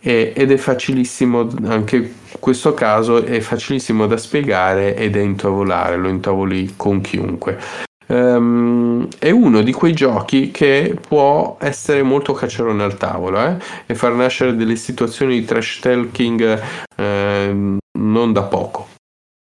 e- 0.00 0.32
ed 0.34 0.50
è 0.50 0.56
facilissimo, 0.56 1.48
anche 1.64 2.14
questo 2.38 2.74
caso 2.74 3.24
è 3.24 3.40
facilissimo 3.40 4.06
da 4.06 4.16
spiegare 4.16 4.96
ed 4.96 5.16
è 5.16 5.20
intavolare, 5.20 5.96
lo 5.96 6.08
intavoli 6.08 6.74
con 6.76 7.00
chiunque. 7.00 7.86
Ehm, 8.10 9.06
è 9.18 9.30
uno 9.30 9.60
di 9.60 9.72
quei 9.72 9.92
giochi 9.92 10.50
che 10.50 10.96
può 11.06 11.58
essere 11.60 12.02
molto 12.02 12.32
cacciarone 12.32 12.82
al 12.82 12.96
tavolo 12.96 13.38
eh, 13.38 13.56
e 13.86 13.94
far 13.94 14.12
nascere 14.12 14.56
delle 14.56 14.76
situazioni 14.76 15.40
di 15.40 15.44
trash 15.44 15.80
talking 15.80 16.60
ehm, 16.96 17.78
non 17.98 18.32
da 18.32 18.42
poco. 18.44 18.97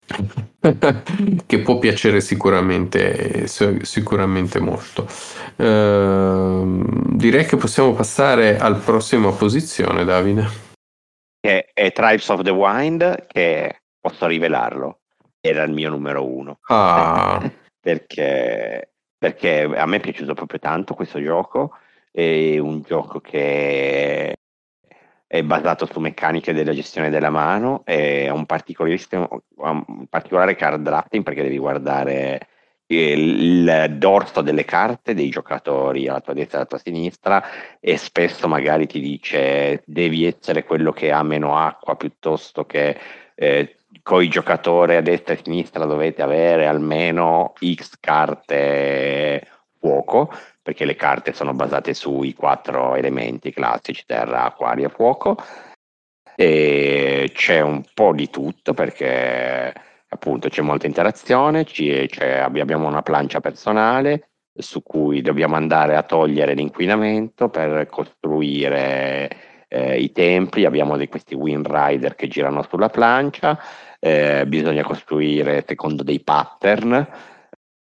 che 1.46 1.60
può 1.60 1.80
piacere 1.80 2.22
sicuramente, 2.22 3.48
sicuramente 3.48 4.60
molto. 4.60 5.08
Ehm, 5.58 7.16
direi 7.16 7.46
che 7.46 7.58
possiamo 7.58 7.94
passare 7.94 8.58
alla 8.58 8.78
prossima 8.78 9.32
posizione, 9.32 10.04
Davide. 10.04 10.64
Che 11.40 11.70
è 11.74 11.92
Tribes 11.92 12.30
of 12.30 12.42
the 12.42 12.52
Wind, 12.52 13.28
che 13.28 13.82
posso 14.00 14.26
rivelarlo, 14.28 15.00
era 15.40 15.64
il 15.64 15.72
mio 15.72 15.90
numero 15.90 16.26
uno. 16.26 16.60
Ah, 16.68 17.40
perché, 17.80 18.94
perché 19.18 19.62
a 19.64 19.86
me 19.86 19.98
è 19.98 20.00
piaciuto 20.00 20.34
proprio 20.34 20.60
tanto 20.60 20.94
questo 20.94 21.22
gioco. 21.22 21.78
È 22.12 22.58
un 22.58 22.82
gioco 22.82 23.20
che 23.20 24.36
è 25.38 25.44
basato 25.44 25.86
su 25.86 26.00
meccaniche 26.00 26.54
della 26.54 26.74
gestione 26.74 27.10
della 27.10 27.30
mano 27.30 27.84
ha 27.86 28.32
un, 28.32 28.46
un 29.58 30.08
particolare 30.08 30.56
card 30.56 30.82
drafting 30.82 31.24
perché 31.24 31.42
devi 31.44 31.58
guardare 31.58 32.48
il, 32.88 33.68
il 33.68 33.96
dorso 33.98 34.42
delle 34.42 34.63
carte 34.63 35.13
dei 35.13 35.30
giocatori 35.30 36.08
alla 36.08 36.22
tua 36.22 36.34
destra 36.34 36.58
e 36.58 36.60
alla 36.60 36.70
tua 36.70 36.77
sinistra 36.77 37.44
e 37.80 37.98
spesso 37.98 38.48
magari 38.48 38.88
ti 38.88 39.00
dice 39.00 39.82
devi 39.86 40.25
essere 40.25 40.63
quello 40.63 40.92
che 40.92 41.12
ha 41.12 41.24
meno 41.24 41.58
acqua 41.58 41.96
piuttosto 41.96 42.65
che 42.65 42.98
eh, 43.34 43.77
con 44.04 44.22
i 44.22 44.27
giocatori 44.27 44.96
a 44.96 45.01
destra 45.01 45.34
e 45.34 45.38
a 45.38 45.42
sinistra 45.44 45.86
dovete 45.86 46.22
avere 46.22 46.68
almeno 46.68 47.54
X 47.60 47.98
carte 48.00 49.48
fuoco 49.80 50.32
perché 50.65 50.84
le 50.84 50.95
carte 50.95 51.31
sono 51.31 51.53
basate 51.53 51.93
sui 51.93 52.34
quattro 52.34 52.95
elementi 52.95 53.53
classici, 53.53 54.03
terra, 54.07 54.45
acqua, 54.45 54.69
aria, 54.69 54.89
fuoco. 54.89 55.38
E 56.36 57.29
c'è 57.36 57.60
un 57.62 57.84
po' 57.93 58.13
di 58.13 58.31
tutto 58.31 58.74
perché 58.74 59.72
appunto 60.07 60.50
c'è 60.50 60.63
molta 60.63 60.88
interazione, 60.88 61.65
c'è- 61.65 62.39
abbiamo 62.39 62.88
una 62.88 63.03
plancia 63.03 63.41
personale 63.41 64.29
su 64.57 64.81
cui 64.81 65.22
dobbiamo 65.22 65.55
andare 65.55 65.95
a 65.95 66.01
togliere 66.01 66.55
l'inquinamento 66.55 67.48
per 67.50 67.86
costruire 67.86 69.67
eh, 69.67 70.00
i 70.00 70.12
templi, 70.12 70.65
abbiamo 70.65 70.98
di 70.98 71.07
questi 71.07 71.36
wind 71.36 71.67
rider 71.69 72.15
che 72.15 72.27
girano 72.27 72.63
sulla 72.67 72.89
plancia, 72.89 73.55
eh, 74.00 74.45
bisogna 74.48 74.84
costruire 74.84 75.63
secondo 75.67 76.01
dei 76.01 76.22
pattern 76.22 77.07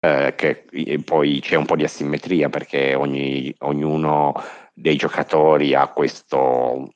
eh, 0.04 0.34
che 0.36 0.64
poi 1.04 1.38
c'è 1.40 1.54
un 1.56 1.64
po' 1.64 1.76
di 1.76 1.84
asimmetria 1.84 2.48
perché 2.48 2.94
ogni- 2.94 3.54
ognuno 3.60 4.32
dei 4.74 4.96
giocatori 4.96 5.74
ha 5.74 5.86
questo, 5.88 6.90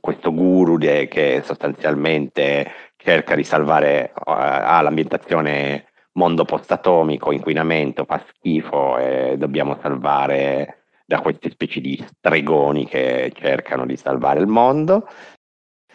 questo 0.00 0.32
guru 0.32 0.78
de- 0.78 1.08
che 1.08 1.42
sostanzialmente 1.44 2.70
cerca 2.96 3.34
di 3.34 3.42
salvare, 3.44 4.10
eh, 4.10 4.12
ha 4.24 4.80
l'ambientazione 4.80 5.86
mondo 6.12 6.44
post-atomico, 6.44 7.32
inquinamento, 7.32 8.04
fa 8.04 8.24
schifo 8.28 8.96
e 8.98 9.36
dobbiamo 9.36 9.76
salvare 9.82 10.84
da 11.04 11.20
queste 11.20 11.50
specie 11.50 11.80
di 11.80 12.02
stregoni 12.16 12.86
che 12.86 13.32
cercano 13.34 13.86
di 13.86 13.96
salvare 13.96 14.40
il 14.40 14.46
mondo. 14.46 15.08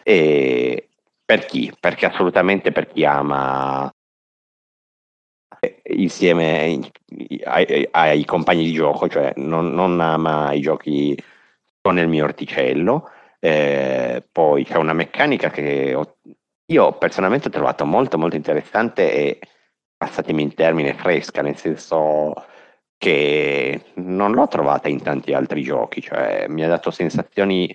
E 0.02 0.88
per 1.24 1.46
chi? 1.46 1.72
Perché 1.78 2.06
assolutamente 2.06 2.72
per 2.72 2.88
chi 2.88 3.04
ama 3.04 3.90
insieme 5.94 6.80
ai, 7.44 7.88
ai 7.92 8.24
compagni 8.24 8.64
di 8.64 8.72
gioco, 8.72 9.08
cioè 9.08 9.32
non, 9.36 9.72
non 9.74 10.00
ama 10.00 10.52
i 10.52 10.60
giochi 10.60 11.16
con 11.80 11.98
il 11.98 12.08
mio 12.08 12.24
orticello. 12.24 13.08
Eh, 13.38 14.24
poi 14.30 14.64
c'è 14.64 14.76
una 14.76 14.92
meccanica 14.92 15.50
che 15.50 15.94
ho- 15.94 16.16
io 16.66 16.92
personalmente 16.98 17.48
ho 17.48 17.50
trovato 17.50 17.84
molto 17.84 18.18
molto 18.18 18.36
interessante 18.36 19.12
e 19.12 19.38
passatemi 19.96 20.42
in 20.42 20.54
termine 20.54 20.94
fresca, 20.94 21.42
nel 21.42 21.56
senso 21.56 22.34
che 22.96 23.92
non 23.96 24.32
l'ho 24.32 24.46
trovata 24.48 24.88
in 24.88 25.02
tanti 25.02 25.32
altri 25.32 25.62
giochi, 25.62 26.00
cioè 26.00 26.46
mi 26.48 26.62
ha 26.64 26.68
dato 26.68 26.90
sensazioni, 26.92 27.74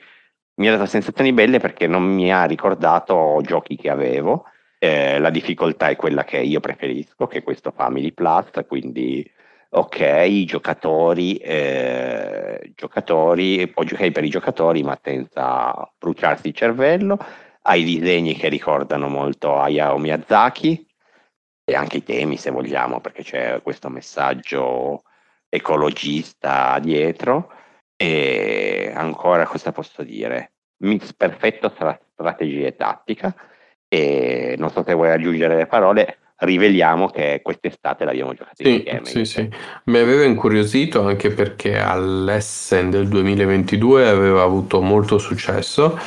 mi 0.55 0.67
ha 0.67 0.71
dato 0.71 0.85
sensazioni 0.85 1.33
belle 1.33 1.59
perché 1.59 1.85
non 1.87 2.03
mi 2.03 2.31
ha 2.31 2.45
ricordato 2.45 3.39
giochi 3.43 3.75
che 3.75 3.89
avevo. 3.89 4.45
Eh, 4.79 5.17
la 5.19 5.29
difficoltà 5.31 5.89
è 5.89 5.95
quella 5.95 6.23
che 6.23 6.37
io 6.37 6.59
preferisco, 6.59 7.25
che 7.27 7.39
è 7.39 7.43
questo 7.43 7.71
Family 7.71 8.11
Plus, 8.11 8.51
quindi 8.67 9.29
ok, 9.69 10.43
giocatori, 10.45 11.37
eh, 11.37 12.71
giocatori, 12.75 13.67
può 13.69 13.83
giocare 13.83 14.11
per 14.11 14.23
i 14.23 14.29
giocatori 14.29 14.83
ma 14.83 14.97
senza 15.01 15.91
bruciarsi 15.97 16.49
il 16.49 16.53
cervello, 16.53 17.17
ha 17.63 17.75
i 17.75 17.83
disegni 17.83 18.35
che 18.35 18.49
ricordano 18.49 19.07
molto 19.09 19.59
Hayao 19.59 19.97
Miyazaki 19.97 20.85
e 21.63 21.75
anche 21.75 21.97
i 21.97 22.03
temi 22.03 22.37
se 22.37 22.51
vogliamo, 22.51 23.01
perché 23.01 23.23
c'è 23.23 23.61
questo 23.61 23.89
messaggio 23.89 25.03
ecologista 25.49 26.79
dietro. 26.79 27.51
E 27.95 28.91
ancora 28.95 29.45
cosa 29.47 29.71
posso 29.71 30.03
dire? 30.03 30.53
Mix 30.83 31.13
perfetto 31.13 31.71
tra 31.71 31.99
strategia 32.13 32.67
e 32.67 32.75
tattica 32.75 33.35
e 33.87 34.55
non 34.57 34.69
so 34.69 34.83
se 34.85 34.93
vuoi 34.93 35.11
aggiungere 35.11 35.55
le 35.55 35.65
parole, 35.67 36.17
riveliamo 36.39 37.07
che 37.09 37.39
quest'estate 37.43 38.05
l'abbiamo 38.05 38.33
giocato 38.33 38.61
Sì, 38.63 38.75
insieme. 38.75 39.05
sì, 39.05 39.25
sì. 39.25 39.49
Mi 39.85 39.97
aveva 39.97 40.23
incuriosito 40.23 41.01
anche 41.03 41.31
perché 41.31 41.79
all'Essen 41.79 42.89
del 42.91 43.07
2022 43.07 44.07
aveva 44.07 44.43
avuto 44.43 44.81
molto 44.81 45.17
successo. 45.17 45.97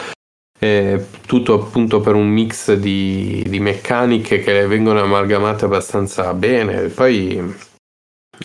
eh, 0.63 1.07
tutto 1.27 1.55
appunto 1.55 2.01
per 2.01 2.15
un 2.15 2.29
mix 2.29 2.75
di, 2.75 3.43
di 3.49 3.59
meccaniche 3.61 4.41
che 4.41 4.67
vengono 4.67 5.01
amalgamate 5.01 5.65
abbastanza 5.65 6.35
bene. 6.35 6.89
Poi 6.89 7.55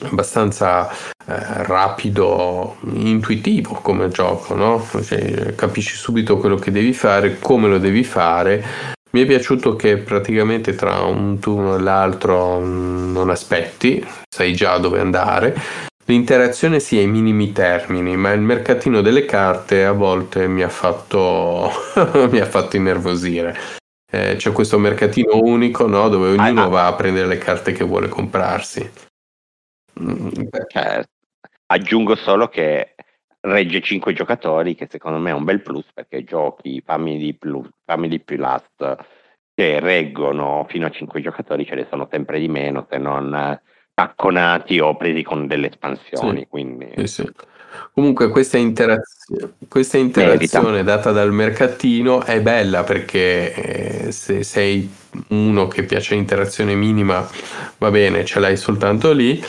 abbastanza 0.04 0.89
eh, 0.89 1.63
rapido, 1.63 2.77
intuitivo 2.94 3.74
come 3.75 4.08
gioco, 4.10 4.56
no? 4.56 4.86
Cioè, 5.04 5.56
capisci 5.56 5.96
subito 5.96 6.38
quello 6.38 6.56
che 6.56 6.72
devi 6.72 6.94
fare, 6.94 7.38
come 7.39 7.68
lo 7.68 7.77
devi 7.80 8.04
fare. 8.04 8.63
Mi 9.15 9.22
è 9.22 9.25
piaciuto 9.25 9.77
che 9.77 9.95
praticamente 9.95 10.75
tra 10.75 11.00
un 11.03 11.39
turno 11.39 11.77
e 11.77 11.79
l'altro 11.79 12.60
mh, 12.60 13.13
non 13.13 13.29
aspetti, 13.29 14.05
sai 14.27 14.53
già 14.53 14.77
dove 14.77 15.00
andare. 15.00 15.55
L'interazione 16.03 16.81
sia 16.81 17.00
ai 17.00 17.07
minimi 17.07 17.53
termini, 17.53 18.17
ma 18.17 18.34
il 18.34 18.41
mercatino 18.41 19.00
delle 19.00 19.24
carte 19.24 19.86
a 19.86 19.93
volte 19.93 20.50
mi 20.50 20.63
ha 20.63 20.67
fatto, 20.67 21.72
mi 22.29 22.39
ha 22.39 22.45
fatto 22.45 22.75
innervosire. 22.75 23.57
Eh, 24.12 24.36
c'è 24.36 24.51
questo 24.51 24.77
mercatino 24.77 25.39
unico, 25.39 25.88
no? 25.88 26.10
Dove 26.10 26.31
ognuno 26.31 26.63
ah. 26.63 26.67
va 26.67 26.88
a 26.88 26.93
prendere 26.95 27.27
le 27.27 27.38
carte 27.38 27.72
che 27.72 27.86
vuole 27.86 28.10
comprarsi. 28.10 28.91
Mm, 29.98 30.27
Certo. 30.67 31.13
Aggiungo 31.67 32.15
solo 32.17 32.50
che 32.50 32.95
regge 33.46 33.82
5 33.82 34.14
giocatori, 34.14 34.75
che 34.75 34.88
secondo 34.90 35.18
me 35.20 35.32
è 35.32 35.34
un 35.34 35.44
bel 35.44 35.62
plus 35.62 35.86
perché 35.94 36.24
giochi 36.24 36.82
Family 36.86 37.34
Plus, 37.34 37.68
Family 37.86 38.20
Plus 38.20 38.64
che 39.54 39.80
reggono 39.80 40.66
fino 40.68 40.86
a 40.86 40.90
5 40.90 41.22
giocatori 41.22 41.66
ce 41.66 41.75
ne 41.75 41.88
sono 41.90 42.08
sempre 42.12 42.40
di 42.40 42.50
meno 42.50 42.86
se 42.90 42.98
non 42.98 43.34
eh, 43.34 43.62
tacconati 43.94 44.80
o 44.80 44.98
presi 44.98 45.24
con 45.24 45.48
delle 45.48 45.70
espansioni. 45.70 46.40
Sì. 46.40 46.48
Quindi 46.48 46.92
Sì, 46.98 47.08
sì. 47.08 47.32
Comunque 47.94 48.30
questa, 48.30 48.58
interazio- 48.58 49.56
questa 49.68 49.98
interazione 49.98 50.84
data 50.84 51.12
dal 51.12 51.34
mercatino 51.34 52.24
è 52.24 52.42
bella 52.42 52.84
perché 52.84 53.54
eh, 54.06 54.12
se 54.12 54.44
sei 54.44 54.90
uno 55.30 55.68
che 55.68 55.84
piace 55.84 56.16
l'interazione 56.16 56.74
minima 56.75 57.28
va 57.78 57.92
bene, 57.92 58.24
ce 58.24 58.40
l'hai 58.40 58.56
soltanto 58.58 59.12
lì. 59.12 59.44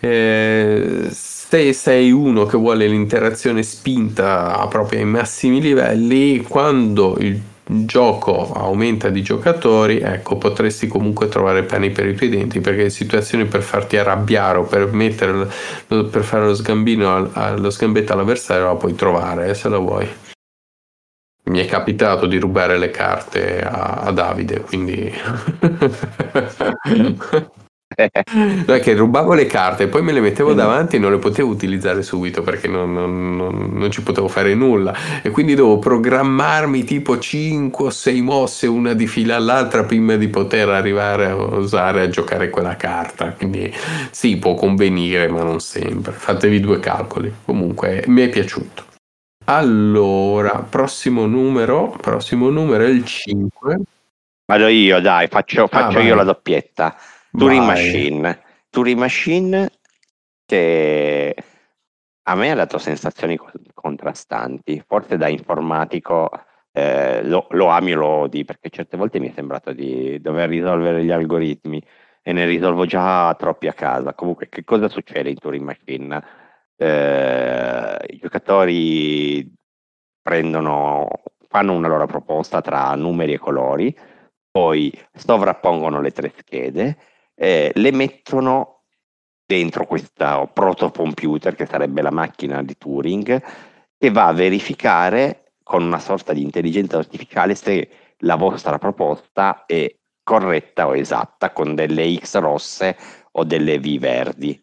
Eh, 0.00 1.08
se 1.54 1.72
sei 1.72 2.10
uno 2.10 2.46
che 2.46 2.56
vuole 2.56 2.88
l'interazione 2.88 3.62
spinta 3.62 4.66
proprio 4.68 4.98
ai 4.98 5.04
massimi 5.04 5.60
livelli, 5.60 6.40
quando 6.40 7.16
il 7.20 7.40
gioco 7.64 8.52
aumenta 8.52 9.08
di 9.08 9.22
giocatori, 9.22 10.00
ecco, 10.00 10.36
potresti 10.36 10.88
comunque 10.88 11.28
trovare 11.28 11.62
pani 11.62 11.90
per 11.90 12.08
i 12.08 12.16
tuoi 12.16 12.28
denti 12.28 12.60
perché 12.60 12.90
situazioni 12.90 13.44
per 13.44 13.62
farti 13.62 13.96
arrabbiare 13.96 14.58
o 14.58 14.64
per 14.64 14.92
mettere 14.92 15.48
per 15.86 16.24
fare 16.24 16.44
lo 16.44 16.56
sgambino 16.56 17.14
al- 17.14 17.30
allo 17.34 17.70
sgambetto 17.70 18.12
all'avversario 18.12 18.66
la 18.66 18.74
puoi 18.74 18.96
trovare 18.96 19.50
eh, 19.50 19.54
se 19.54 19.68
la 19.68 19.78
vuoi. 19.78 20.08
Mi 21.44 21.60
è 21.60 21.66
capitato 21.66 22.26
di 22.26 22.38
rubare 22.38 22.78
le 22.78 22.90
carte 22.90 23.62
a, 23.62 24.00
a 24.02 24.10
Davide, 24.10 24.60
quindi 24.60 25.12
No, 28.66 28.78
che 28.78 28.94
rubavo 28.94 29.34
le 29.34 29.46
carte 29.46 29.84
e 29.84 29.88
poi 29.88 30.02
me 30.02 30.12
le 30.12 30.20
mettevo 30.20 30.52
davanti 30.54 30.96
e 30.96 30.98
non 30.98 31.10
le 31.12 31.18
potevo 31.18 31.50
utilizzare 31.50 32.02
subito 32.02 32.42
perché 32.42 32.66
non, 32.68 32.92
non- 32.92 33.36
non- 33.36 33.70
non 33.72 33.90
ci 33.90 34.02
potevo 34.02 34.28
fare 34.28 34.54
nulla. 34.54 34.94
E 35.22 35.30
quindi 35.30 35.54
dovevo 35.54 35.78
programmarmi 35.78 36.84
tipo 36.84 37.18
5 37.18 37.86
o 37.86 37.90
6 37.90 38.20
mosse 38.20 38.66
una 38.66 38.94
di 38.94 39.06
fila 39.06 39.36
all'altra 39.36 39.84
prima 39.84 40.16
di 40.16 40.28
poter 40.28 40.68
arrivare 40.68 41.26
a 41.26 41.34
usare 41.34 42.02
a 42.02 42.08
giocare 42.08 42.50
quella 42.50 42.76
carta. 42.76 43.32
Quindi 43.32 43.72
sì 44.10 44.36
può 44.36 44.54
convenire 44.54 45.28
ma 45.28 45.42
non 45.42 45.60
sempre. 45.60 46.12
Fatevi 46.12 46.60
due 46.60 46.80
calcoli. 46.80 47.32
Comunque 47.44 48.04
mi 48.08 48.22
è 48.22 48.28
piaciuto. 48.28 48.84
Allora 49.46 50.66
prossimo 50.68 51.26
numero 51.26 51.94
prossimo 52.00 52.48
numero 52.48 52.84
è 52.84 52.88
il 52.88 53.04
5 53.04 53.78
Vado 54.46 54.66
io, 54.66 55.00
dai, 55.00 55.26
faccio, 55.28 55.66
faccio 55.66 56.00
io 56.00 56.08
vai. 56.08 56.16
la 56.16 56.24
doppietta. 56.24 56.94
Turing 57.36 57.64
Vai. 57.64 57.66
Machine. 57.66 58.42
Turing 58.70 58.98
Machine 58.98 59.70
che 60.46 61.34
a 62.26 62.34
me 62.34 62.50
ha 62.50 62.54
dato 62.54 62.78
sensazioni 62.78 63.36
co- 63.36 63.50
contrastanti. 63.72 64.82
Forse 64.86 65.16
da 65.16 65.28
informatico 65.28 66.30
eh, 66.72 67.22
lo, 67.24 67.46
lo 67.50 67.66
ami 67.68 67.92
o 67.92 67.96
lo 67.96 68.06
odi, 68.06 68.44
perché 68.44 68.70
certe 68.70 68.96
volte 68.96 69.18
mi 69.18 69.30
è 69.30 69.32
sembrato 69.34 69.72
di 69.72 70.20
dover 70.20 70.48
risolvere 70.48 71.04
gli 71.04 71.10
algoritmi 71.10 71.82
e 72.22 72.32
ne 72.32 72.46
risolvo 72.46 72.86
già 72.86 73.34
troppi 73.34 73.68
a 73.68 73.72
casa. 73.72 74.14
Comunque, 74.14 74.48
che 74.48 74.64
cosa 74.64 74.88
succede 74.88 75.28
in 75.30 75.38
Turing 75.38 75.64
Machine? 75.64 76.24
Eh, 76.76 77.98
I 78.08 78.18
giocatori 78.18 79.52
prendono, 80.22 81.08
fanno 81.48 81.72
una 81.74 81.88
loro 81.88 82.06
proposta 82.06 82.60
tra 82.60 82.94
numeri 82.94 83.34
e 83.34 83.38
colori, 83.38 83.96
poi 84.50 84.92
sovrappongono 85.12 86.00
le 86.00 86.10
tre 86.12 86.32
schede, 86.36 86.96
eh, 87.34 87.72
le 87.74 87.92
mettono 87.92 88.82
dentro 89.46 89.86
questo 89.86 90.50
protocomputer 90.52 91.54
che 91.54 91.66
sarebbe 91.66 92.02
la 92.02 92.10
macchina 92.10 92.62
di 92.62 92.76
Turing 92.76 93.42
che 93.98 94.10
va 94.10 94.26
a 94.26 94.32
verificare 94.32 95.52
con 95.62 95.82
una 95.82 95.98
sorta 95.98 96.32
di 96.32 96.42
intelligenza 96.42 96.98
artificiale 96.98 97.54
se 97.54 97.88
la 98.18 98.36
vostra 98.36 98.78
proposta 98.78 99.64
è 99.66 99.94
corretta 100.22 100.86
o 100.86 100.96
esatta 100.96 101.52
con 101.52 101.74
delle 101.74 102.16
X 102.16 102.38
rosse 102.38 102.96
o 103.32 103.44
delle 103.44 103.78
V 103.78 103.98
verdi. 103.98 104.62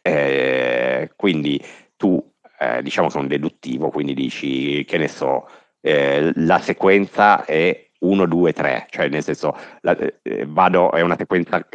Eh, 0.00 1.12
quindi 1.16 1.62
tu 1.96 2.22
eh, 2.58 2.82
diciamo 2.82 3.08
che 3.08 3.18
è 3.18 3.20
un 3.20 3.26
deduttivo, 3.28 3.90
quindi 3.90 4.14
dici 4.14 4.84
che 4.84 4.98
ne 4.98 5.08
so, 5.08 5.48
eh, 5.80 6.32
la 6.34 6.60
sequenza 6.60 7.44
è 7.44 7.90
1, 8.04 8.26
2, 8.26 8.52
3, 8.52 8.86
cioè 8.90 9.08
nel 9.08 9.22
senso 9.22 9.56
la- 9.80 9.96
eh, 9.96 10.44
vado, 10.46 10.92
è 10.92 11.00
una 11.00 11.16
sequenza 11.16 11.66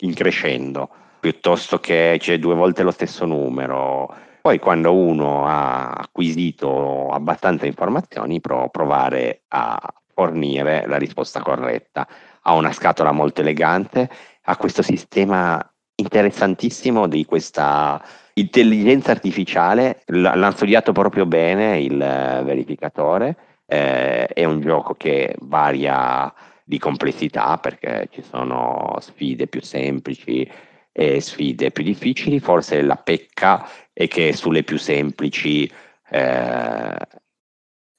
in 0.00 0.14
crescendo, 0.14 0.88
piuttosto 1.20 1.78
che 1.78 2.16
c'è 2.18 2.38
due 2.38 2.54
volte 2.54 2.82
lo 2.82 2.90
stesso 2.90 3.24
numero. 3.26 4.12
Poi 4.40 4.58
quando 4.58 4.94
uno 4.94 5.46
ha 5.46 5.90
acquisito 5.90 7.08
abbastanza 7.10 7.66
informazioni, 7.66 8.40
può 8.40 8.68
provare 8.68 9.42
a 9.48 9.78
fornire 10.12 10.84
la 10.86 10.96
risposta 10.96 11.40
corretta. 11.40 12.06
Ha 12.42 12.52
una 12.54 12.72
scatola 12.72 13.10
molto 13.10 13.40
elegante, 13.40 14.08
ha 14.42 14.56
questo 14.56 14.82
sistema 14.82 15.58
interessantissimo 15.96 17.06
di 17.06 17.24
questa 17.24 18.02
intelligenza 18.34 19.12
artificiale, 19.12 20.02
l- 20.06 20.20
l'hanno 20.20 20.50
studiato 20.50 20.92
proprio 20.92 21.24
bene 21.24 21.78
il 21.80 22.00
eh, 22.00 22.42
verificatore, 22.42 23.36
eh, 23.74 24.26
è 24.26 24.44
un 24.44 24.60
gioco 24.60 24.94
che 24.94 25.34
varia 25.40 26.32
di 26.64 26.78
complessità 26.78 27.58
perché 27.58 28.08
ci 28.10 28.22
sono 28.22 28.96
sfide 29.00 29.48
più 29.48 29.60
semplici 29.60 30.48
e 30.92 31.20
sfide 31.20 31.72
più 31.72 31.82
difficili, 31.82 32.38
forse 32.38 32.80
la 32.82 32.96
pecca 32.96 33.68
è 33.92 34.06
che 34.06 34.32
sulle 34.32 34.62
più 34.62 34.78
semplici 34.78 35.70
eh, 36.10 36.96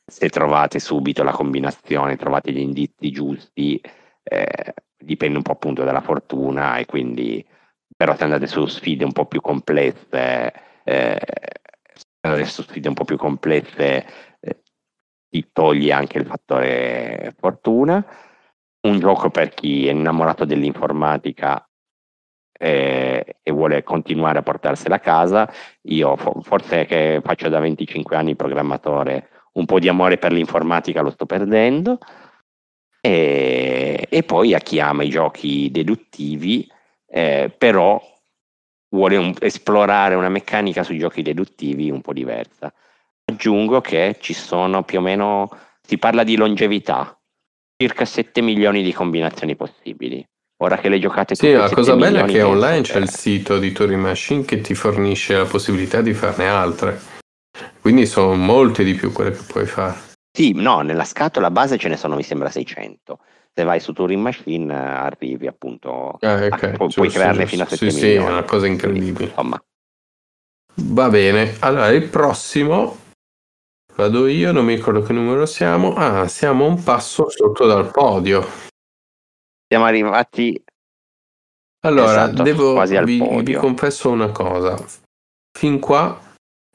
se 0.08 0.30
trovate 0.30 0.80
subito 0.80 1.24
la 1.24 1.32
combinazione, 1.32 2.16
trovate 2.16 2.52
gli 2.52 2.60
indizi 2.60 3.12
giusti, 3.12 3.82
eh, 4.24 4.74
dipende 4.98 5.38
un 5.38 5.44
po' 5.44 5.52
appunto 5.52 5.84
dalla 5.84 6.02
fortuna 6.02 6.78
e 6.78 6.86
quindi 6.86 7.46
però 7.98 8.16
se 8.16 8.24
andate 8.24 8.48
su 8.48 8.66
sfide 8.66 9.04
un 9.04 9.12
po' 9.12 9.26
più 9.26 9.42
complesse, 9.42 10.54
eh, 10.84 11.20
su 12.46 12.62
sfide 12.64 12.88
un 12.88 12.94
po' 12.94 13.06
più 13.06 13.18
complesse 13.18 14.06
ti 15.36 15.50
toglie 15.52 15.92
anche 15.92 16.18
il 16.18 16.26
fattore 16.26 17.36
fortuna. 17.38 18.06
Un 18.88 19.00
gioco 19.00 19.30
per 19.30 19.50
chi 19.50 19.88
è 19.88 19.92
innamorato 19.92 20.46
dell'informatica 20.46 21.68
eh, 22.58 23.38
e 23.44 23.52
vuole 23.52 23.84
continuare 23.84 24.38
a 24.40 24.44
portarsela 24.44 24.96
a 24.96 25.00
casa. 25.00 25.52
Io 25.84 26.16
fo- 26.16 26.40
forse 26.42 26.86
che 26.86 27.20
faccio 27.22 27.50
da 27.50 27.60
25 27.60 28.16
anni 28.16 28.36
programmatore, 28.38 29.30
un 29.54 29.66
po' 29.66 29.80
di 29.80 29.90
amore 29.90 30.18
per 30.18 30.32
l'informatica 30.32 31.02
lo 31.02 31.10
sto 31.10 31.26
perdendo. 31.26 31.98
E, 33.02 34.08
e 34.10 34.24
poi 34.24 34.54
a 34.54 34.60
chi 34.60 34.80
ama 34.80 35.04
i 35.04 35.10
giochi 35.10 35.70
deduttivi, 35.70 36.68
eh, 37.08 37.54
però 37.56 38.02
vuole 38.90 39.18
un- 39.18 39.36
esplorare 39.40 40.16
una 40.16 40.30
meccanica 40.30 40.84
sui 40.84 40.98
giochi 40.98 41.22
deduttivi 41.22 41.92
un 41.92 42.02
po' 42.02 42.14
diversa. 42.14 42.74
Aggiungo 43.36 43.82
che 43.82 44.18
ci 44.22 44.34
sono 44.34 44.84
più 44.84 45.00
o 45.00 45.02
meno, 45.02 45.50
si 45.82 45.98
parla 45.98 46.24
di 46.24 46.36
longevità, 46.38 47.20
circa 47.76 48.06
7 48.06 48.42
milioni 48.42 48.84
di 48.84 48.94
combinazioni 48.94 49.56
possibili. 49.56 50.24
Ora 50.58 50.78
che 50.78 50.90
le 50.90 51.00
giocate 51.00 51.34
Sì, 51.34 51.48
tutte 51.48 51.58
la 51.58 51.68
7 51.68 51.74
cosa 51.76 51.96
bella 51.96 52.24
è 52.24 52.26
che 52.26 52.44
online 52.44 52.82
c'è 52.82 53.00
il 53.00 53.10
sito 53.10 53.58
di 53.58 53.72
Turing 53.72 54.00
Machine 54.00 54.46
che 54.46 54.62
ti 54.62 54.76
fornisce 54.76 55.36
la 55.36 55.46
possibilità 55.46 56.02
di 56.02 56.14
farne 56.14 56.48
altre. 56.48 57.00
Quindi 57.82 58.06
sono 58.06 58.36
molte 58.36 58.84
di 58.84 58.94
più 58.94 59.12
quelle 59.12 59.32
che 59.32 59.42
puoi 59.48 59.66
fare. 59.66 59.98
Sì, 60.32 60.52
no, 60.54 60.82
nella 60.82 61.04
scatola 61.04 61.50
base 61.50 61.78
ce 61.80 61.88
ne 61.90 61.98
sono, 61.98 62.16
mi 62.16 62.24
sembra, 62.24 62.50
600. 62.52 63.20
se 63.58 63.64
vai 63.64 63.80
su 63.80 63.92
Turing 63.94 64.22
Machine 64.22 64.72
arrivi 64.74 65.48
appunto 65.48 66.18
Ah, 66.20 66.34
a- 66.34 66.48
ok, 66.48 66.72
pu- 66.72 66.78
puoi 66.78 66.90
giusto, 66.90 67.10
crearne 67.10 67.46
giusto. 67.46 67.50
fino 67.56 67.64
a 67.64 67.68
7 67.68 67.90
Sì, 67.90 67.98
sì, 67.98 68.06
milioni 68.06 68.26
è 68.28 68.30
una 68.30 68.44
cosa 68.44 68.66
Quindi, 68.68 68.74
incredibile. 68.86 69.30
insomma 69.30 69.64
Va 70.78 71.10
bene, 71.10 71.56
allora 71.60 71.88
il 71.92 72.04
prossimo 72.10 72.98
vado 73.96 74.28
io, 74.28 74.52
non 74.52 74.66
mi 74.66 74.76
ricordo 74.76 75.02
che 75.02 75.14
numero 75.14 75.46
siamo. 75.46 75.94
Ah, 75.96 76.28
siamo 76.28 76.66
un 76.66 76.82
passo 76.84 77.30
sotto 77.30 77.66
dal 77.66 77.92
podio. 77.92 78.46
siamo 79.68 79.86
arrivati 79.86 80.62
Allora, 81.86 82.26
Esatto, 82.26 82.44
devo, 82.44 82.74
quasi 82.74 82.96
al 82.96 83.06
vi, 83.06 83.20
vi 83.20 83.28
podio. 83.28 83.60
confesso 83.60 84.10
una 84.10 84.30
cosa. 84.32 84.78
Fin 85.58 85.80
qua 85.80 86.20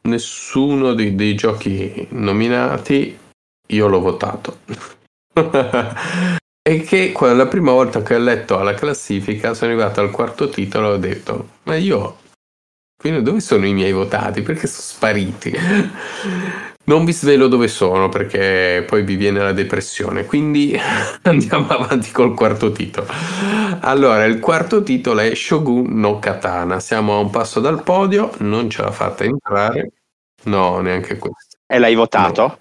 nessuno 0.03 0.95
dei, 0.95 1.15
dei 1.15 1.35
giochi 1.35 2.07
nominati 2.11 3.19
io 3.67 3.87
l'ho 3.89 4.01
votato. 4.01 4.61
e 6.63 6.81
che 6.83 7.13
la 7.19 7.47
prima 7.47 7.73
volta 7.73 8.03
che 8.03 8.15
ho 8.15 8.19
letto 8.19 8.59
la 8.63 8.75
classifica 8.75 9.55
sono 9.55 9.73
arrivato 9.73 10.01
al 10.01 10.11
quarto 10.11 10.49
titolo 10.49 10.91
e 10.91 10.95
ho 10.95 10.99
detto, 10.99 11.49
ma 11.65 11.77
io, 11.77 12.20
quindi 13.01 13.23
dove 13.23 13.41
sono 13.41 13.65
i 13.65 13.73
miei 13.73 13.93
votati? 13.93 14.43
Perché 14.43 14.67
sono 14.67 14.83
spariti? 14.83 15.57
Non 16.85 17.07
vi 17.07 17.15
svelo 17.15 17.49
dove 17.49 17.67
sono 17.67 18.11
perché 18.11 18.85
poi 18.87 19.05
vi 19.05 19.17
viene 19.17 19.39
la 19.39 19.53
depressione. 19.53 20.27
Quindi 20.27 20.77
andiamo 21.23 21.69
avanti 21.69 22.11
col 22.11 22.35
quarto 22.35 22.73
titolo. 22.73 23.07
Allora, 23.81 24.27
il 24.27 24.39
quarto 24.39 24.83
titolo 24.83 25.21
è 25.21 25.35
Shogun 25.35 25.99
no 25.99 26.19
Katana. 26.19 26.79
Siamo 26.79 27.15
a 27.15 27.21
un 27.21 27.31
passo 27.31 27.61
dal 27.61 27.83
podio, 27.83 28.33
non 28.41 28.69
ce 28.69 28.83
l'ha 28.83 28.93
fatta 28.93 29.25
entrare. 29.25 29.93
No, 30.43 30.81
neanche 30.81 31.17
questo. 31.17 31.57
e 31.67 31.79
l'hai 31.79 31.95
votato? 31.95 32.59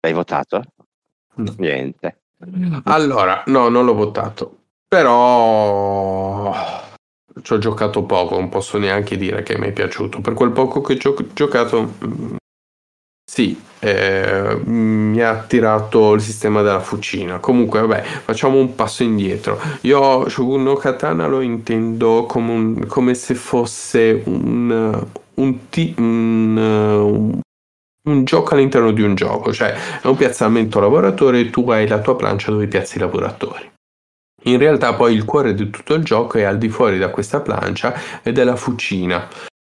L'hai 0.00 0.12
votato? 0.12 0.62
No. 1.36 1.54
Niente. 1.56 2.18
Allora, 2.84 3.44
no, 3.46 3.70
non 3.70 3.86
l'ho 3.86 3.94
votato. 3.94 4.58
Però 4.88 6.90
ci 7.42 7.52
ho 7.52 7.58
giocato 7.58 8.02
poco, 8.04 8.36
non 8.38 8.48
posso 8.48 8.78
neanche 8.78 9.16
dire 9.16 9.42
che 9.42 9.58
mi 9.58 9.68
è 9.68 9.72
piaciuto. 9.72 10.20
Per 10.20 10.34
quel 10.34 10.50
poco 10.50 10.80
che 10.80 10.98
ho 11.02 11.14
giocato, 11.32 11.94
mm, 12.04 12.36
sì, 13.24 13.58
eh, 13.80 14.60
mi 14.64 15.20
ha 15.22 15.30
attirato 15.30 16.12
il 16.14 16.20
sistema 16.20 16.60
della 16.62 16.80
fucina. 16.80 17.38
Comunque, 17.38 17.80
vabbè, 17.80 18.02
facciamo 18.02 18.58
un 18.58 18.74
passo 18.74 19.02
indietro. 19.02 19.58
Io 19.82 20.28
Shogun 20.28 20.62
no 20.64 20.74
Katana 20.74 21.26
lo 21.26 21.40
intendo 21.40 22.26
come, 22.26 22.52
un- 22.52 22.86
come 22.86 23.14
se 23.14 23.34
fosse 23.34 24.22
un, 24.26 25.06
un, 25.34 25.68
ti- 25.70 25.94
un- 25.98 27.40
un 28.08 28.24
gioco 28.24 28.54
all'interno 28.54 28.90
di 28.92 29.02
un 29.02 29.14
gioco, 29.14 29.52
cioè 29.52 29.74
è 30.02 30.06
un 30.08 30.16
piazzamento 30.16 30.80
lavoratore 30.80 31.40
e 31.40 31.50
tu 31.50 31.68
hai 31.70 31.86
la 31.86 32.00
tua 32.00 32.16
plancia 32.16 32.50
dove 32.50 32.66
piazzi 32.66 32.96
i 32.96 33.00
lavoratori. 33.00 33.71
In 34.44 34.58
realtà 34.58 34.94
poi 34.94 35.14
il 35.14 35.24
cuore 35.24 35.54
di 35.54 35.70
tutto 35.70 35.94
il 35.94 36.02
gioco 36.02 36.38
è 36.38 36.42
al 36.42 36.58
di 36.58 36.68
fuori 36.68 36.98
da 36.98 37.10
questa 37.10 37.40
plancia 37.40 37.94
ed 38.22 38.38
è 38.38 38.44
la 38.44 38.56
fucina. 38.56 39.28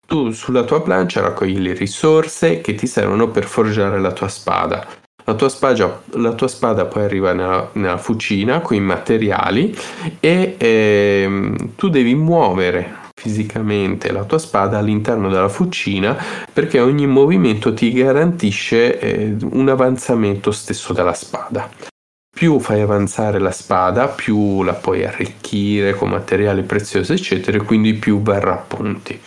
Tu 0.07 0.31
sulla 0.31 0.63
tua 0.63 0.81
plancia 0.81 1.21
raccogli 1.21 1.59
le 1.59 1.73
risorse 1.73 2.61
che 2.61 2.75
ti 2.75 2.87
servono 2.87 3.29
per 3.29 3.45
forgiare 3.45 3.99
la 3.99 4.11
tua 4.11 4.27
spada. 4.27 4.87
La 5.27 5.33
tua 5.33 5.49
spada, 5.49 6.01
la 6.11 6.33
tua 6.33 6.47
spada 6.47 6.85
poi 6.85 7.03
arriva 7.03 7.33
nella, 7.33 7.69
nella 7.73 7.97
fucina 7.97 8.59
con 8.59 8.77
i 8.77 8.79
materiali 8.79 9.75
e 10.19 10.55
ehm, 10.57 11.73
tu 11.75 11.89
devi 11.89 12.13
muovere 12.13 13.03
fisicamente 13.15 14.11
la 14.11 14.23
tua 14.25 14.37
spada 14.37 14.77
all'interno 14.77 15.29
della 15.29 15.49
fucina 15.49 16.15
perché 16.53 16.79
ogni 16.79 17.07
movimento 17.07 17.73
ti 17.73 17.91
garantisce 17.91 18.99
eh, 18.99 19.35
un 19.51 19.69
avanzamento 19.69 20.51
stesso 20.51 20.93
della 20.93 21.13
spada. 21.13 21.94
Più 22.35 22.59
fai 22.59 22.81
avanzare 22.81 23.39
la 23.39 23.51
spada, 23.51 24.09
più 24.09 24.61
la 24.63 24.73
puoi 24.73 25.05
arricchire 25.05 25.93
con 25.93 26.09
materiali 26.09 26.63
preziosi, 26.63 27.13
eccetera, 27.13 27.57
e 27.57 27.61
quindi 27.61 27.93
più 27.93 28.21
verrà 28.21 28.57
punti. 28.57 29.17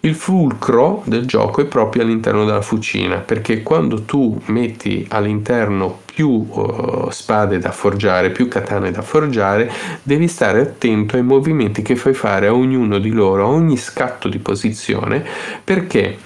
Il 0.00 0.16
fulcro 0.16 1.04
del 1.06 1.26
gioco 1.26 1.60
è 1.60 1.66
proprio 1.66 2.02
all'interno 2.02 2.44
della 2.44 2.60
fucina, 2.60 3.18
perché 3.18 3.62
quando 3.62 4.02
tu 4.02 4.36
metti 4.46 5.06
all'interno 5.10 6.00
più 6.04 6.48
eh, 6.56 7.12
spade 7.12 7.60
da 7.60 7.70
forgiare, 7.70 8.30
più 8.30 8.48
katane 8.48 8.90
da 8.90 9.02
forgiare, 9.02 9.70
devi 10.02 10.26
stare 10.26 10.60
attento 10.60 11.14
ai 11.14 11.22
movimenti 11.22 11.82
che 11.82 11.94
fai 11.94 12.14
fare 12.14 12.48
a 12.48 12.52
ognuno 12.52 12.98
di 12.98 13.10
loro, 13.10 13.44
a 13.44 13.48
ogni 13.48 13.76
scatto 13.76 14.28
di 14.28 14.40
posizione, 14.40 15.24
perché 15.62 16.18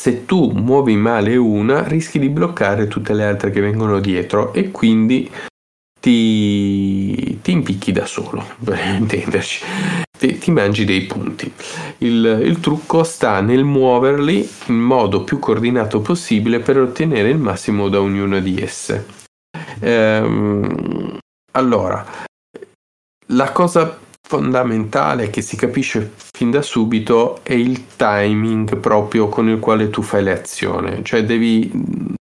se 0.00 0.24
tu 0.24 0.50
muovi 0.52 0.96
male 0.96 1.36
una 1.36 1.86
rischi 1.86 2.18
di 2.18 2.30
bloccare 2.30 2.88
tutte 2.88 3.12
le 3.12 3.26
altre 3.26 3.50
che 3.50 3.60
vengono 3.60 4.00
dietro 4.00 4.54
e 4.54 4.70
quindi 4.70 5.30
ti, 6.00 7.38
ti 7.42 7.50
impicchi 7.52 7.92
da 7.92 8.06
solo, 8.06 8.42
per 8.64 8.78
intenderci, 8.98 9.62
ti, 10.18 10.38
ti 10.38 10.50
mangi 10.52 10.86
dei 10.86 11.02
punti. 11.02 11.52
Il, 11.98 12.40
il 12.42 12.60
trucco 12.60 13.02
sta 13.02 13.42
nel 13.42 13.64
muoverli 13.64 14.48
in 14.68 14.78
modo 14.78 15.22
più 15.22 15.38
coordinato 15.38 16.00
possibile 16.00 16.60
per 16.60 16.78
ottenere 16.78 17.28
il 17.28 17.36
massimo 17.36 17.90
da 17.90 18.00
ognuna 18.00 18.40
di 18.40 18.58
esse. 18.58 19.04
Ehm, 19.80 21.18
allora, 21.52 22.06
la 23.26 23.52
cosa 23.52 23.98
fondamentale 24.26 25.30
che 25.30 25.42
si 25.42 25.56
capisce 25.56 26.12
fin 26.16 26.50
da 26.50 26.62
subito 26.62 27.40
è 27.42 27.54
il 27.54 27.96
timing 27.96 28.76
proprio 28.78 29.28
con 29.28 29.48
il 29.48 29.58
quale 29.58 29.90
tu 29.90 30.02
fai 30.02 30.22
l'azione, 30.22 31.02
cioè 31.02 31.24
devi 31.24 32.18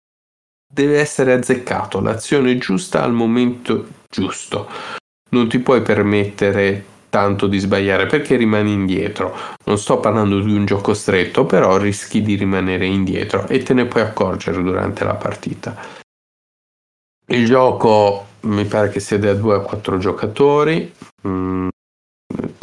deve 0.76 0.98
essere 0.98 1.32
azzeccato 1.32 2.00
l'azione 2.00 2.58
giusta 2.58 3.02
al 3.02 3.12
momento 3.12 3.86
giusto. 4.10 4.68
Non 5.30 5.48
ti 5.48 5.58
puoi 5.58 5.80
permettere 5.80 6.84
tanto 7.08 7.46
di 7.46 7.58
sbagliare 7.58 8.04
perché 8.06 8.36
rimani 8.36 8.72
indietro. 8.72 9.34
Non 9.64 9.78
sto 9.78 9.98
parlando 10.00 10.40
di 10.40 10.54
un 10.54 10.66
gioco 10.66 10.92
stretto, 10.92 11.46
però 11.46 11.78
rischi 11.78 12.20
di 12.20 12.34
rimanere 12.34 12.84
indietro 12.84 13.48
e 13.48 13.62
te 13.62 13.72
ne 13.72 13.86
puoi 13.86 14.02
accorgere 14.02 14.62
durante 14.62 15.02
la 15.04 15.14
partita. 15.14 15.74
Il 17.28 17.46
gioco 17.46 18.26
mi 18.40 18.66
pare 18.66 18.90
che 18.90 19.00
sia 19.00 19.18
da 19.18 19.32
2 19.32 19.54
a 19.54 19.60
4 19.60 19.96
giocatori. 19.96 20.92
Mm, 21.26 21.68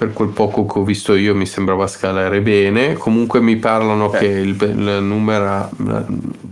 per 0.04 0.12
quel 0.12 0.30
poco 0.30 0.66
che 0.66 0.80
ho 0.80 0.84
visto 0.84 1.16
io 1.16 1.34
mi 1.34 1.46
sembrava 1.46 1.88
scalare 1.88 2.42
bene. 2.42 2.94
Comunque 2.94 3.40
mi 3.40 3.56
parlano 3.56 4.12
Eh. 4.14 4.18
che 4.18 4.26
il, 4.26 4.62
il 4.62 5.00
numero, 5.02 5.70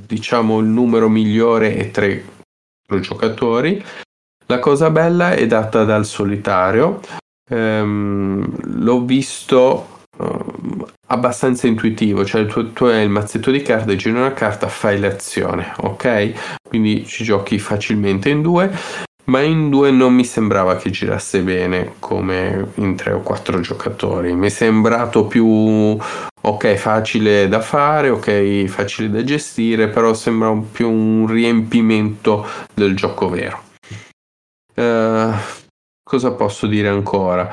diciamo 0.08 0.60
il 0.60 0.67
numero 0.67 1.10
migliore 1.10 1.76
è 1.76 1.91
3 1.91 2.26
giocatori. 3.02 3.84
La 4.45 4.60
cosa 4.60 4.89
bella 4.89 5.34
è 5.34 5.45
data 5.47 5.84
dal 5.84 6.06
solitario. 6.06 7.00
Ehm, 7.50 8.84
l'ho 8.84 9.02
visto 9.04 10.04
ehm, 10.17 10.86
abbastanza 11.08 11.67
intuitivo, 11.67 12.24
cioè 12.24 12.45
tu, 12.45 12.71
tu 12.71 12.86
hai 12.86 13.04
il 13.04 13.10
mazzetto 13.10 13.52
di 13.52 13.62
carte, 13.62 13.97
giri 13.97 14.15
una 14.15 14.34
carta, 14.34 14.67
fai 14.67 14.97
l'azione, 15.00 15.74
ok? 15.78 16.60
Quindi 16.67 17.06
ci 17.06 17.26
giochi 17.26 17.60
facilmente 17.60 18.30
in 18.30 18.41
due, 18.41 18.71
ma 19.25 19.41
in 19.41 19.69
due 19.69 19.91
non 19.91 20.13
mi 20.13 20.25
sembrava 20.25 20.75
che 20.77 20.89
girasse 20.89 21.41
bene 21.41 21.93
come 21.99 22.71
in 22.75 22.95
tre 22.95 23.13
o 23.13 23.21
quattro 23.21 23.60
giocatori. 23.60 24.34
Mi 24.34 24.47
è 24.47 24.49
sembrato 24.49 25.25
più 25.25 25.45
ok, 26.43 26.73
facile 26.75 27.47
da 27.47 27.62
fare, 27.62 28.10
ok, 28.10 28.65
facile 28.65 29.10
da 29.10 29.23
gestire, 29.23 29.88
però 29.89 30.13
sembra 30.13 30.49
un- 30.49 30.71
più 30.71 30.89
un 30.89 31.27
riempimento 31.27 32.45
del 32.73 32.95
gioco 32.95 33.29
vero. 33.29 33.62
Eh, 34.73 35.29
cosa 36.03 36.31
posso 36.31 36.65
dire 36.67 36.88
ancora? 36.88 37.49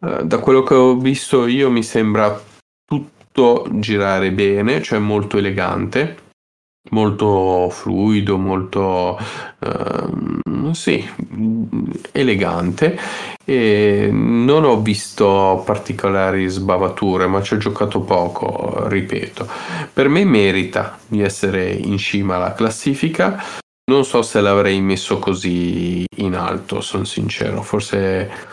Eh, 0.00 0.24
da 0.24 0.38
quello 0.38 0.62
che 0.62 0.74
ho 0.74 0.96
visto 0.96 1.46
io 1.46 1.70
mi 1.70 1.82
sembra 1.82 2.40
tutto 2.84 3.66
girare 3.72 4.32
bene, 4.32 4.82
cioè 4.82 4.98
molto 4.98 5.38
elegante, 5.38 6.16
molto 6.92 7.68
fluido, 7.70 8.38
molto 8.38 9.18
ehm, 9.58 10.70
sì, 10.72 11.04
elegante 12.12 12.98
e 13.44 14.08
non 14.10 14.64
ho 14.64 14.80
visto 14.80 15.62
particolari 15.64 16.48
sbavature, 16.48 17.26
ma 17.26 17.42
ci 17.42 17.54
ho 17.54 17.56
giocato 17.58 18.00
poco, 18.00 18.86
ripeto. 18.88 19.46
Per 19.92 20.08
me 20.08 20.24
merita 20.24 20.98
di 21.06 21.20
essere 21.20 21.70
in 21.72 21.98
cima 21.98 22.36
alla 22.36 22.54
classifica. 22.54 23.42
Non 23.84 24.04
so 24.04 24.22
se 24.22 24.40
l'avrei 24.40 24.80
messo 24.80 25.18
così 25.18 26.04
in 26.18 26.34
alto, 26.34 26.80
sono 26.80 27.04
sincero, 27.04 27.62
forse 27.62 28.50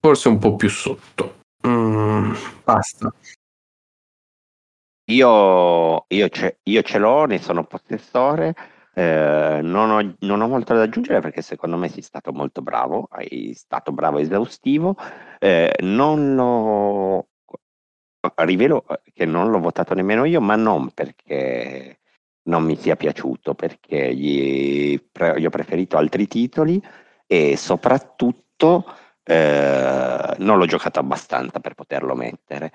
forse 0.00 0.28
un 0.28 0.38
po' 0.38 0.56
più 0.56 0.70
sotto. 0.70 1.40
Mm, 1.66 2.32
basta. 2.64 3.12
Io, 5.10 6.04
io 6.08 6.28
ce, 6.28 6.60
io 6.62 6.82
ce 6.82 6.98
l'ho, 6.98 7.24
ne 7.26 7.38
sono 7.38 7.64
possessore, 7.64 8.54
eh, 8.94 9.58
non, 9.62 9.90
ho, 9.90 10.16
non 10.20 10.40
ho 10.40 10.46
molto 10.48 10.74
da 10.74 10.82
aggiungere 10.82 11.20
perché 11.20 11.42
secondo 11.42 11.76
me 11.76 11.88
sei 11.88 12.02
stato 12.02 12.32
molto 12.32 12.62
bravo, 12.62 13.08
hai 13.10 13.52
stato 13.54 13.90
bravo 13.92 14.18
e 14.18 14.22
esaustivo. 14.22 14.96
Eh, 15.40 15.74
non 15.80 16.34
l'ho, 16.36 17.26
rivelo 18.36 18.84
che 19.12 19.24
non 19.24 19.50
l'ho 19.50 19.58
votato 19.58 19.94
nemmeno 19.94 20.24
io, 20.24 20.40
ma 20.40 20.54
non 20.56 20.90
perché 20.90 21.98
non 22.44 22.64
mi 22.64 22.76
sia 22.76 22.96
piaciuto 22.96 23.54
perché 23.54 24.14
gli, 24.14 25.00
pre- 25.10 25.40
gli 25.40 25.46
ho 25.46 25.50
preferito 25.50 25.96
altri 25.96 26.26
titoli 26.26 26.80
e 27.26 27.56
soprattutto 27.56 28.84
eh, 29.24 30.34
non 30.38 30.58
l'ho 30.58 30.66
giocato 30.66 31.00
abbastanza 31.00 31.60
per 31.60 31.74
poterlo 31.74 32.14
mettere. 32.14 32.72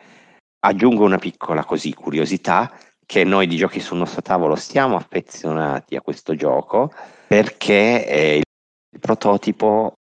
Aggiungo 0.67 1.04
una 1.04 1.19
piccola 1.19 1.63
così 1.63 1.93
curiosità 1.93 2.75
che 3.06 3.23
noi 3.23 3.45
di 3.45 3.56
giochi 3.56 3.80
sul 3.80 3.99
nostro 3.99 4.23
tavolo 4.23 4.56
siamo 4.56 4.95
affezionati 4.95 5.95
a 5.95 6.01
questo 6.01 6.34
gioco 6.34 6.91
perché 7.28 8.08
eh, 8.08 8.36
il 8.38 8.99
prototipo 8.99 9.93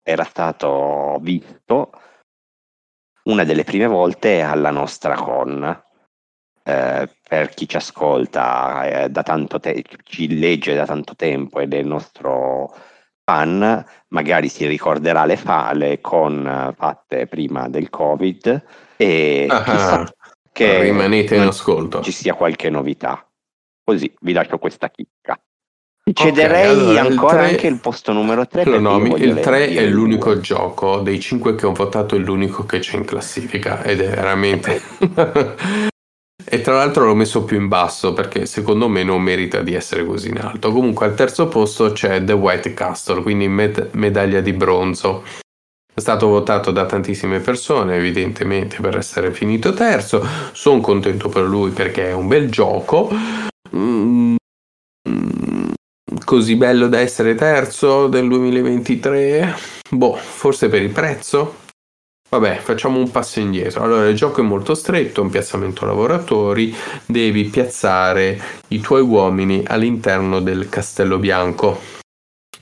era 0.00 0.22
stato 0.22 1.18
visto 1.20 1.90
una 3.24 3.42
delle 3.42 3.64
prime 3.64 3.88
volte 3.88 4.42
alla 4.42 4.70
nostra 4.70 5.16
con. 5.16 5.82
Eh, 6.62 7.10
per 7.28 7.48
chi 7.48 7.68
ci 7.68 7.76
ascolta 7.76 9.02
eh, 9.02 9.08
da 9.10 9.24
tanto 9.24 9.58
te- 9.58 9.82
ci 10.04 10.38
legge 10.38 10.76
da 10.76 10.86
tanto 10.86 11.16
tempo 11.16 11.58
ed 11.58 11.74
è 11.74 11.78
il 11.78 11.88
nostro 11.88 12.72
fan, 13.32 13.84
magari 14.08 14.48
si 14.48 14.66
ricorderà 14.66 15.24
le 15.24 15.36
fale 15.36 16.00
con 16.02 16.74
fatte 16.76 17.26
prima 17.26 17.68
del 17.68 17.88
Covid 17.88 18.64
e 18.96 19.46
Ah, 19.48 19.62
chissà 19.62 20.14
che 20.52 20.82
rimanete 20.82 21.36
in 21.36 21.42
ascolto. 21.42 22.02
ci 22.02 22.12
sia 22.12 22.34
qualche 22.34 22.68
novità. 22.68 23.26
Così 23.82 24.14
vi 24.20 24.32
lascio 24.32 24.58
questa 24.58 24.90
chicca. 24.90 25.40
Cederei 26.12 26.68
allora, 26.68 26.90
il 26.90 27.06
ancora 27.12 27.36
tre- 27.38 27.48
anche 27.50 27.66
il 27.68 27.80
posto 27.80 28.12
numero 28.12 28.46
3 28.46 28.64
Lo 28.64 28.80
nomi, 28.80 29.14
il 29.22 29.38
3 29.38 29.68
è 29.68 29.86
l'unico 29.86 30.40
gioco 30.40 31.00
dei 31.00 31.20
5 31.20 31.54
che 31.54 31.64
ho 31.64 31.72
votato, 31.72 32.16
è 32.16 32.18
l'unico 32.18 32.66
che 32.66 32.80
c'è 32.80 32.96
in 32.96 33.04
classifica 33.04 33.82
ed 33.82 34.00
è 34.00 34.08
veramente... 34.08 34.82
e 36.44 36.60
tra 36.60 36.74
l'altro 36.74 37.06
l'ho 37.06 37.14
messo 37.14 37.44
più 37.44 37.58
in 37.58 37.68
basso 37.68 38.12
perché 38.12 38.46
secondo 38.46 38.88
me 38.88 39.02
non 39.02 39.22
merita 39.22 39.62
di 39.62 39.74
essere 39.74 40.04
così 40.04 40.28
in 40.28 40.38
alto. 40.38 40.72
Comunque 40.72 41.06
al 41.06 41.14
terzo 41.14 41.48
posto 41.48 41.92
c'è 41.92 42.22
The 42.22 42.32
White 42.32 42.74
Castle, 42.74 43.22
quindi 43.22 43.48
med- 43.48 43.90
medaglia 43.92 44.40
di 44.40 44.52
bronzo. 44.52 45.22
È 45.94 46.00
stato 46.00 46.26
votato 46.26 46.70
da 46.70 46.86
tantissime 46.86 47.40
persone, 47.40 47.96
evidentemente 47.96 48.78
per 48.80 48.96
essere 48.96 49.32
finito 49.32 49.74
terzo. 49.74 50.26
Sono 50.52 50.80
contento 50.80 51.28
per 51.28 51.42
lui 51.42 51.70
perché 51.70 52.08
è 52.08 52.12
un 52.12 52.28
bel 52.28 52.50
gioco. 52.50 53.10
Mm, 53.74 54.36
così 56.24 56.56
bello 56.56 56.88
da 56.88 56.98
essere 56.98 57.34
terzo 57.34 58.06
del 58.06 58.26
2023? 58.28 59.54
Boh, 59.90 60.14
forse 60.14 60.68
per 60.68 60.80
il 60.80 60.90
prezzo? 60.90 61.60
Vabbè, 62.32 62.60
facciamo 62.60 62.98
un 62.98 63.10
passo 63.10 63.40
indietro. 63.40 63.82
Allora, 63.82 64.08
il 64.08 64.16
gioco 64.16 64.40
è 64.40 64.42
molto 64.42 64.74
stretto, 64.74 65.20
un 65.20 65.28
piazzamento 65.28 65.84
lavoratori, 65.84 66.74
devi 67.04 67.44
piazzare 67.44 68.40
i 68.68 68.80
tuoi 68.80 69.02
uomini 69.02 69.62
all'interno 69.66 70.40
del 70.40 70.70
Castello 70.70 71.18
Bianco. 71.18 71.78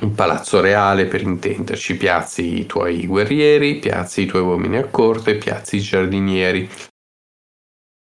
Un 0.00 0.12
palazzo 0.16 0.60
reale 0.60 1.06
per 1.06 1.22
intenderci, 1.22 1.96
piazzi 1.96 2.58
i 2.58 2.66
tuoi 2.66 3.06
guerrieri, 3.06 3.76
piazzi 3.76 4.22
i 4.22 4.26
tuoi 4.26 4.42
uomini 4.42 4.76
a 4.76 4.86
corte, 4.86 5.36
piazzi 5.36 5.76
i 5.76 5.80
giardinieri. 5.80 6.68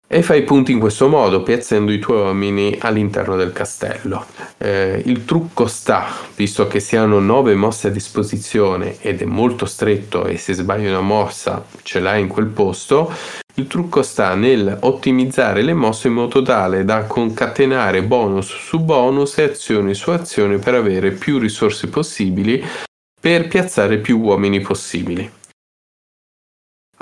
E 0.07 0.23
fai 0.23 0.40
i 0.40 0.43
punti 0.43 0.71
in 0.71 0.79
questo 0.79 1.09
modo, 1.09 1.43
piazzando 1.43 1.90
i 1.90 1.99
tuoi 1.99 2.19
uomini 2.19 2.77
all'interno 2.79 3.37
del 3.37 3.53
castello. 3.53 4.27
Eh, 4.59 5.03
il 5.07 5.25
trucco 5.25 5.67
sta, 5.67 6.07
visto 6.37 6.67
che 6.67 6.79
si 6.79 6.95
hanno 6.95 7.21
nove 7.21 7.55
mosse 7.55 7.88
a 7.88 7.90
disposizione 7.90 8.99
ed 9.01 9.23
è 9.23 9.25
molto 9.25 9.64
stretto 9.64 10.27
e 10.27 10.37
se 10.37 10.53
sbagli 10.53 10.87
una 10.87 11.01
mossa 11.01 11.64
ce 11.83 12.01
l'hai 12.01 12.21
in 12.21 12.29
quel 12.29 12.47
posto, 12.47 13.12
il 13.55 13.67
trucco 13.67 14.03
sta 14.03 14.35
nel 14.35 14.77
ottimizzare 14.81 15.62
le 15.62 15.75
mosse 15.75 16.09
in 16.09 16.14
modo 16.14 16.43
tale 16.43 16.85
da 16.85 17.05
concatenare 17.05 18.03
bonus 18.03 18.47
su 18.47 18.81
bonus 18.81 19.38
e 19.38 19.45
azione 19.45 19.95
su 19.95 20.11
azione 20.11 20.59
per 20.59 20.75
avere 20.75 21.12
più 21.12 21.38
risorse 21.38 21.87
possibili 21.87 22.62
per 23.21 23.47
piazzare 23.47 23.99
più 23.99 24.19
uomini 24.19 24.61
possibili 24.61 25.31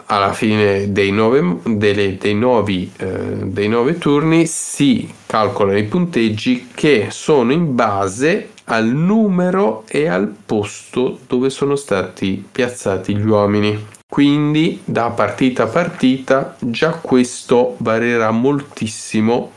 alla 0.07 0.33
fine 0.33 0.93
dei 0.93 1.11
nove, 1.12 1.59
delle- 1.65 2.17
dei 2.17 2.35
novi, 2.35 2.91
eh, 2.97 3.07
dei 3.45 3.69
nove 3.69 3.99
turni 3.99 4.47
si 4.47 5.12
calcolano 5.27 5.79
i 5.79 5.85
punteggi 5.85 6.69
che 6.75 7.09
sono 7.11 7.53
in 7.53 7.75
base 7.75 8.51
al 8.65 8.87
numero 8.87 9.85
e 9.88 10.07
al 10.09 10.33
posto 10.47 11.19
dove 11.27 11.51
sono 11.51 11.77
stati 11.77 12.45
piazzati 12.51 13.17
gli 13.17 13.27
uomini. 13.27 13.87
Quindi 14.07 14.81
da 14.85 15.11
partita 15.11 15.65
a 15.65 15.67
partita 15.69 16.57
già 16.61 16.91
questo 16.93 17.77
varierà 17.79 18.31
moltissimo 18.31 19.53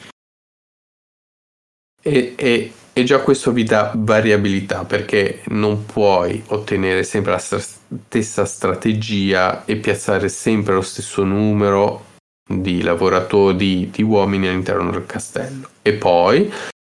e, 2.02 2.34
e- 2.38 2.72
e 2.94 3.04
già 3.04 3.20
questo 3.20 3.52
vi 3.52 3.64
dà 3.64 3.92
variabilità 3.94 4.86
perché 4.86 5.42
non 5.48 5.86
puoi 5.86 6.42
ottenere 6.48 7.04
sempre 7.04 7.32
la 7.34 7.38
stra- 7.38 7.75
stessa 8.08 8.46
strategia 8.46 9.66
e 9.66 9.78
piazzare 9.78 10.30
sempre 10.30 10.74
lo 10.74 10.82
stesso 10.82 11.24
numero 11.24 12.14
di 12.48 12.82
lavoratori, 12.82 13.56
di, 13.56 13.90
di 13.92 14.04
uomini 14.04 14.48
all'interno 14.48 14.92
del 14.92 15.06
castello. 15.06 15.70
E 15.82 15.94
poi 15.94 16.52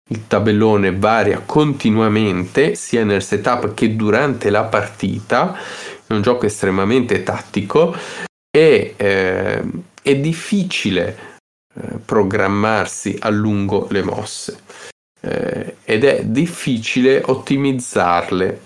il 0.09 0.27
tabellone 0.27 0.95
varia 0.95 1.41
continuamente 1.45 2.75
sia 2.75 3.03
nel 3.03 3.23
setup 3.23 3.73
che 3.73 3.95
durante 3.95 4.49
la 4.49 4.63
partita. 4.63 5.57
È 6.05 6.13
un 6.13 6.21
gioco 6.21 6.45
estremamente 6.45 7.23
tattico 7.23 7.95
e 8.55 8.93
eh, 8.97 9.63
è 10.01 10.15
difficile 10.17 11.39
eh, 11.73 11.97
programmarsi 12.03 13.17
a 13.19 13.29
lungo 13.29 13.87
le 13.89 14.03
mosse 14.03 14.59
eh, 15.25 15.77
ed 15.83 16.03
è 16.03 16.23
difficile 16.25 17.21
ottimizzarle. 17.25 18.61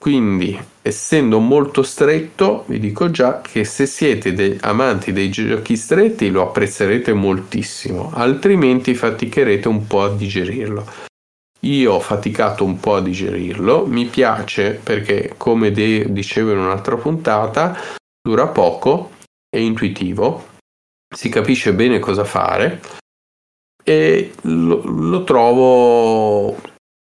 Quindi, 0.00 0.58
essendo 0.80 1.40
molto 1.40 1.82
stretto, 1.82 2.64
vi 2.68 2.78
dico 2.78 3.10
già 3.10 3.42
che 3.42 3.64
se 3.64 3.84
siete 3.84 4.32
dei 4.32 4.56
amanti 4.62 5.12
dei 5.12 5.28
giochi 5.28 5.76
stretti 5.76 6.30
lo 6.30 6.40
apprezzerete 6.40 7.12
moltissimo, 7.12 8.10
altrimenti 8.14 8.94
faticherete 8.94 9.68
un 9.68 9.86
po' 9.86 10.04
a 10.04 10.14
digerirlo. 10.14 10.86
Io 11.64 11.92
ho 11.92 12.00
faticato 12.00 12.64
un 12.64 12.80
po' 12.80 12.94
a 12.94 13.02
digerirlo, 13.02 13.84
mi 13.84 14.06
piace 14.06 14.80
perché, 14.82 15.34
come 15.36 15.70
de- 15.70 16.06
dicevo 16.08 16.52
in 16.52 16.58
un'altra 16.60 16.96
puntata, 16.96 17.76
dura 18.26 18.46
poco, 18.46 19.10
è 19.50 19.58
intuitivo, 19.58 20.46
si 21.14 21.28
capisce 21.28 21.74
bene 21.74 21.98
cosa 21.98 22.24
fare 22.24 22.80
e 23.84 24.32
lo, 24.44 24.80
lo 24.82 25.24
trovo 25.24 26.56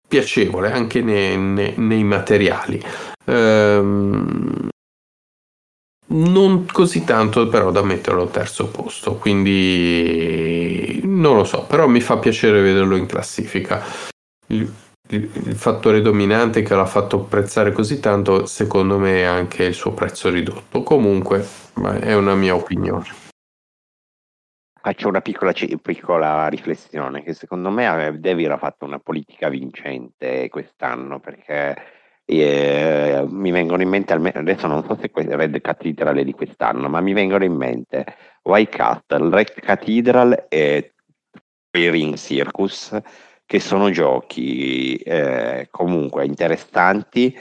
piacevole 0.07 0.71
anche 0.71 1.01
ne- 1.01 1.35
ne- 1.35 1.73
nei 1.77 2.03
materiali. 2.03 2.81
Ehm, 3.25 4.69
non 6.07 6.65
così 6.71 7.03
tanto 7.03 7.47
però 7.47 7.71
da 7.71 7.81
metterlo 7.83 8.21
al 8.21 8.31
terzo 8.31 8.67
posto, 8.67 9.15
quindi 9.15 11.01
non 11.03 11.35
lo 11.35 11.43
so, 11.43 11.63
però 11.63 11.87
mi 11.87 11.99
fa 11.99 12.17
piacere 12.17 12.61
vederlo 12.61 12.95
in 12.95 13.07
classifica. 13.07 13.83
Il, 14.47 14.71
il- 15.09 15.55
fattore 15.55 16.01
dominante 16.01 16.61
che 16.61 16.75
l'ha 16.75 16.85
fatto 16.85 17.17
apprezzare 17.17 17.71
così 17.71 17.99
tanto, 17.99 18.45
secondo 18.45 18.97
me, 18.99 19.21
è 19.21 19.23
anche 19.23 19.63
il 19.63 19.73
suo 19.73 19.93
prezzo 19.93 20.29
ridotto. 20.29 20.83
Comunque, 20.83 21.45
è 21.99 22.13
una 22.13 22.35
mia 22.35 22.55
opinione. 22.55 23.24
Faccio 24.85 25.07
una 25.07 25.21
piccola, 25.21 25.51
piccola 25.81 26.47
riflessione 26.47 27.23
che 27.23 27.33
secondo 27.33 27.71
me 27.71 28.05
eh, 28.05 28.19
Devir 28.19 28.51
ha 28.51 28.59
fatto 28.59 28.85
una 28.85 28.99
politica 28.99 29.49
vincente 29.49 30.47
quest'anno 30.47 31.19
perché 31.19 31.75
eh, 32.23 33.25
mi 33.27 33.49
vengono 33.49 33.81
in 33.81 33.89
mente, 33.89 34.13
almeno, 34.13 34.41
adesso 34.41 34.67
non 34.67 34.85
so 34.85 34.95
se 35.01 35.09
que- 35.09 35.25
Red 35.35 35.59
Cathedral 35.59 36.17
è 36.17 36.23
di 36.23 36.33
quest'anno, 36.33 36.87
ma 36.87 37.01
mi 37.01 37.13
vengono 37.13 37.43
in 37.43 37.55
mente 37.55 38.05
White 38.43 38.77
Castle, 38.77 39.29
Red 39.31 39.53
Cathedral 39.55 40.45
e 40.49 40.93
Ring 41.71 42.13
Circus, 42.13 42.95
che 43.43 43.59
sono 43.59 43.89
giochi 43.89 44.97
eh, 44.97 45.67
comunque 45.71 46.27
interessanti 46.27 47.35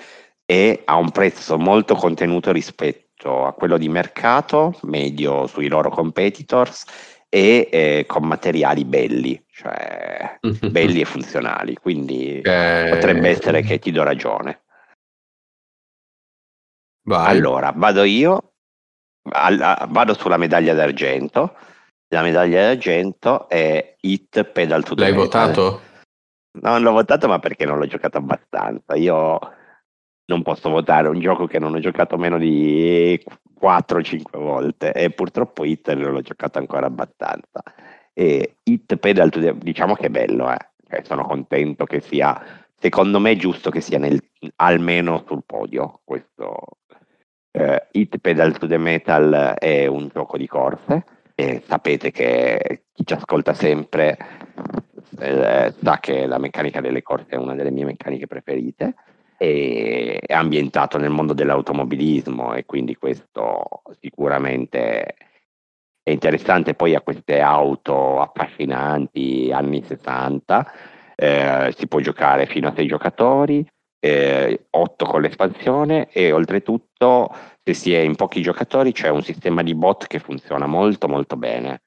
e 0.46 0.80
a 0.86 0.96
un 0.96 1.10
prezzo 1.10 1.58
molto 1.58 1.94
contenuto 1.94 2.52
rispetto 2.52 3.44
a 3.44 3.52
quello 3.52 3.76
di 3.76 3.90
mercato, 3.90 4.78
medio 4.84 5.46
sui 5.46 5.68
loro 5.68 5.90
competitors 5.90 7.12
e 7.34 7.68
eh, 7.72 8.04
con 8.06 8.28
materiali 8.28 8.84
belli, 8.84 9.44
cioè 9.50 10.38
belli 10.70 11.00
e 11.00 11.04
funzionali, 11.04 11.74
quindi 11.74 12.40
Eh, 12.40 12.86
potrebbe 12.88 13.28
essere 13.30 13.62
che 13.62 13.80
ti 13.80 13.90
do 13.90 14.04
ragione. 14.04 14.62
vai. 17.08 17.26
Allora, 17.36 17.72
vado 17.74 18.04
io, 18.04 18.52
alla- 19.30 19.84
vado 19.90 20.14
sulla 20.14 20.36
medaglia 20.36 20.74
d'argento. 20.74 21.56
La 22.14 22.22
medaglia 22.22 22.66
d'argento 22.66 23.48
è 23.48 23.96
Hit 24.02 24.44
Pedal 24.44 24.84
to 24.84 24.94
the 24.94 25.00
L'hai 25.02 25.10
Metal. 25.12 25.26
votato? 25.26 25.80
Non 26.62 26.82
l'ho 26.82 26.92
votato, 26.92 27.26
ma 27.26 27.40
perché 27.40 27.64
non 27.64 27.78
l'ho 27.78 27.86
giocato 27.88 28.18
abbastanza. 28.18 28.94
Io 28.94 29.40
non 30.26 30.42
posso 30.44 30.70
votare 30.70 31.08
un 31.08 31.18
gioco 31.18 31.48
che 31.48 31.58
non 31.58 31.74
ho 31.74 31.80
giocato 31.80 32.16
meno 32.16 32.38
di 32.38 33.20
4-5 33.64 34.38
volte 34.38 34.92
e 34.92 35.08
purtroppo 35.10 35.64
Hit 35.64 35.90
non 35.94 36.12
l'ho 36.12 36.20
giocato 36.20 36.58
ancora 36.58 36.86
abbastanza. 36.86 37.62
E 38.12 38.56
Hit 38.62 38.96
Pedal 38.96 39.30
to 39.30 39.40
the... 39.40 39.56
diciamo 39.56 39.94
che 39.94 40.06
è 40.06 40.10
bello, 40.10 40.52
eh. 40.52 40.58
cioè, 40.86 41.02
sono 41.02 41.24
contento 41.24 41.86
che 41.86 42.00
sia, 42.00 42.38
secondo 42.78 43.18
me 43.18 43.32
è 43.32 43.36
giusto 43.36 43.70
che 43.70 43.80
sia 43.80 43.98
nel, 43.98 44.22
almeno 44.56 45.24
sul 45.26 45.42
podio 45.46 46.00
questo 46.04 46.78
eh, 47.52 47.86
Hit 47.92 48.18
Pedal 48.18 48.58
to 48.58 48.66
the 48.66 48.78
Metal 48.78 49.54
è 49.58 49.86
un 49.86 50.08
gioco 50.12 50.36
di 50.36 50.46
corse 50.46 51.04
e 51.34 51.62
sapete 51.66 52.10
che 52.10 52.82
chi 52.92 53.04
ci 53.06 53.14
ascolta 53.14 53.54
sempre 53.54 54.16
eh, 55.18 55.72
sa 55.82 55.98
che 55.98 56.26
la 56.26 56.38
meccanica 56.38 56.80
delle 56.80 57.02
corse 57.02 57.30
è 57.30 57.36
una 57.36 57.54
delle 57.54 57.70
mie 57.70 57.86
meccaniche 57.86 58.26
preferite 58.26 58.94
è 60.20 60.32
ambientato 60.32 60.98
nel 60.98 61.10
mondo 61.10 61.32
dell'automobilismo 61.32 62.54
e 62.54 62.64
quindi 62.64 62.96
questo 62.96 63.82
sicuramente 64.00 65.16
è 66.02 66.10
interessante. 66.10 66.74
Poi 66.74 66.94
ha 66.94 67.00
queste 67.00 67.40
auto 67.40 68.20
affascinanti 68.20 69.50
anni 69.52 69.82
60, 69.84 70.72
eh, 71.16 71.74
si 71.76 71.86
può 71.86 72.00
giocare 72.00 72.46
fino 72.46 72.68
a 72.68 72.74
sei 72.74 72.86
giocatori, 72.86 73.66
eh, 74.00 74.66
8 74.70 75.04
con 75.06 75.22
l'espansione 75.22 76.08
e 76.10 76.32
oltretutto 76.32 77.34
se 77.62 77.74
si 77.74 77.94
è 77.94 78.00
in 78.00 78.16
pochi 78.16 78.42
giocatori 78.42 78.92
c'è 78.92 79.08
un 79.08 79.22
sistema 79.22 79.62
di 79.62 79.74
bot 79.74 80.06
che 80.06 80.18
funziona 80.18 80.66
molto 80.66 81.08
molto 81.08 81.36
bene 81.36 81.82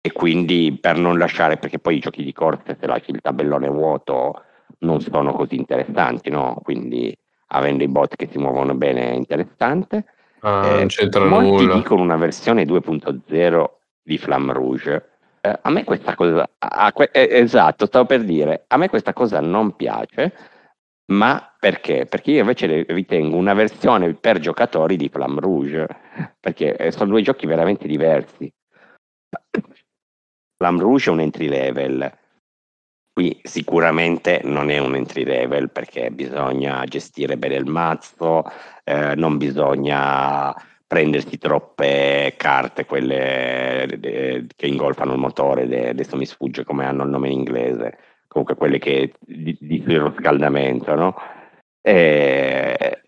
e 0.00 0.10
quindi 0.10 0.76
per 0.80 0.96
non 0.96 1.16
lasciare, 1.16 1.58
perché 1.58 1.78
poi 1.78 1.96
i 1.96 2.00
giochi 2.00 2.24
di 2.24 2.32
corse 2.32 2.76
se 2.80 2.86
lasci 2.86 3.12
il 3.12 3.20
tabellone 3.20 3.68
vuoto 3.68 4.42
non 4.80 5.00
sono 5.00 5.32
così 5.32 5.56
interessanti, 5.56 6.30
no? 6.30 6.58
Quindi 6.62 7.16
avendo 7.48 7.82
i 7.84 7.88
bot 7.88 8.16
che 8.16 8.28
si 8.30 8.38
muovono 8.38 8.74
bene 8.74 9.10
è 9.10 9.14
interessante. 9.14 10.04
Ah, 10.40 10.66
Eh, 10.66 10.76
non 10.78 10.86
c'entra 10.88 11.24
molti 11.24 11.64
nulla. 11.64 11.74
dicono 11.74 12.02
una 12.02 12.16
versione 12.16 12.64
2.0 12.64 13.78
di 14.02 14.18
Flamme 14.18 14.52
Rouge. 14.52 15.10
Eh, 15.40 15.58
a 15.62 15.70
me 15.70 15.84
questa 15.84 16.14
cosa, 16.14 16.48
a- 16.58 16.68
a 16.86 16.92
que- 16.92 17.10
eh, 17.12 17.28
esatto, 17.38 17.86
stavo 17.86 18.06
per 18.06 18.22
dire, 18.24 18.64
a 18.68 18.76
me 18.76 18.88
questa 18.88 19.12
cosa 19.12 19.40
non 19.40 19.74
piace, 19.76 20.32
ma 21.12 21.54
perché? 21.58 22.06
Perché 22.06 22.30
io 22.32 22.40
invece 22.40 22.84
ritengo 22.88 23.36
una 23.36 23.54
versione 23.54 24.14
per 24.14 24.38
giocatori 24.38 24.96
di 24.96 25.08
Flamme 25.08 25.40
Rouge, 25.40 25.86
perché 26.40 26.76
eh, 26.76 26.90
sono 26.92 27.10
due 27.10 27.22
giochi 27.22 27.46
veramente 27.46 27.86
diversi. 27.86 28.52
Flamme 30.56 30.80
Rouge 30.80 31.10
è 31.10 31.12
un 31.12 31.20
entry 31.20 31.48
level, 31.48 32.18
qui 33.12 33.38
sicuramente 33.42 34.40
non 34.44 34.70
è 34.70 34.78
un 34.78 34.94
entry 34.94 35.24
level 35.24 35.70
perché 35.70 36.10
bisogna 36.10 36.84
gestire 36.84 37.36
bene 37.36 37.56
il 37.56 37.66
mazzo, 37.66 38.44
eh, 38.84 39.14
non 39.14 39.36
bisogna 39.36 40.54
prendersi 40.86 41.38
troppe 41.38 42.34
carte, 42.36 42.84
quelle 42.84 43.84
eh, 43.86 44.46
che 44.54 44.66
ingolfano 44.66 45.12
il 45.12 45.18
motore, 45.18 45.66
de- 45.66 45.88
adesso 45.90 46.16
mi 46.16 46.26
sfugge 46.26 46.64
come 46.64 46.84
hanno 46.84 47.04
il 47.04 47.10
nome 47.10 47.28
in 47.28 47.38
inglese, 47.38 47.98
comunque 48.28 48.56
quelle 48.56 48.78
che 48.78 49.12
di, 49.20 49.56
di 49.60 49.82
riscaldamento, 49.86 50.94
no? 50.94 51.14
E, 51.80 53.02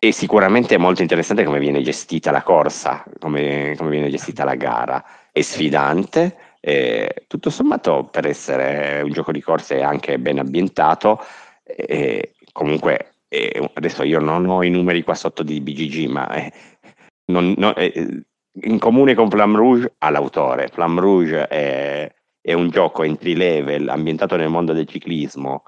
e 0.00 0.12
sicuramente 0.12 0.74
è 0.76 0.78
molto 0.78 1.02
interessante 1.02 1.44
come 1.44 1.58
viene 1.58 1.82
gestita 1.82 2.30
la 2.30 2.42
corsa, 2.42 3.04
come, 3.18 3.74
come 3.76 3.90
viene 3.90 4.10
gestita 4.10 4.44
la 4.44 4.54
gara, 4.54 5.04
è 5.32 5.40
sfidante, 5.42 6.47
e 6.68 7.24
tutto 7.28 7.48
sommato 7.48 8.04
per 8.04 8.26
essere 8.26 9.00
un 9.02 9.10
gioco 9.10 9.32
di 9.32 9.40
corse 9.40 9.80
anche 9.80 10.18
ben 10.18 10.38
ambientato, 10.38 11.18
e 11.64 12.34
comunque 12.52 13.12
eh, 13.28 13.70
adesso 13.74 14.02
io 14.02 14.20
non 14.20 14.46
ho 14.46 14.62
i 14.62 14.68
numeri 14.68 15.02
qua 15.02 15.14
sotto 15.14 15.42
di 15.42 15.60
BGG, 15.60 16.06
ma 16.10 16.28
eh, 16.34 16.52
non- 17.26 17.54
no- 17.56 17.74
eh, 17.74 18.22
in 18.62 18.78
comune 18.78 19.14
con 19.14 19.30
Flamme 19.30 19.56
Rouge 19.56 19.94
ha 19.98 20.10
l'autore. 20.10 20.68
Flamme 20.68 21.00
Rouge 21.00 21.46
è, 21.46 22.12
è 22.40 22.52
un 22.52 22.68
gioco 22.70 23.02
entry 23.02 23.34
level 23.34 23.88
ambientato 23.88 24.36
nel 24.36 24.48
mondo 24.50 24.72
del 24.74 24.86
ciclismo, 24.86 25.62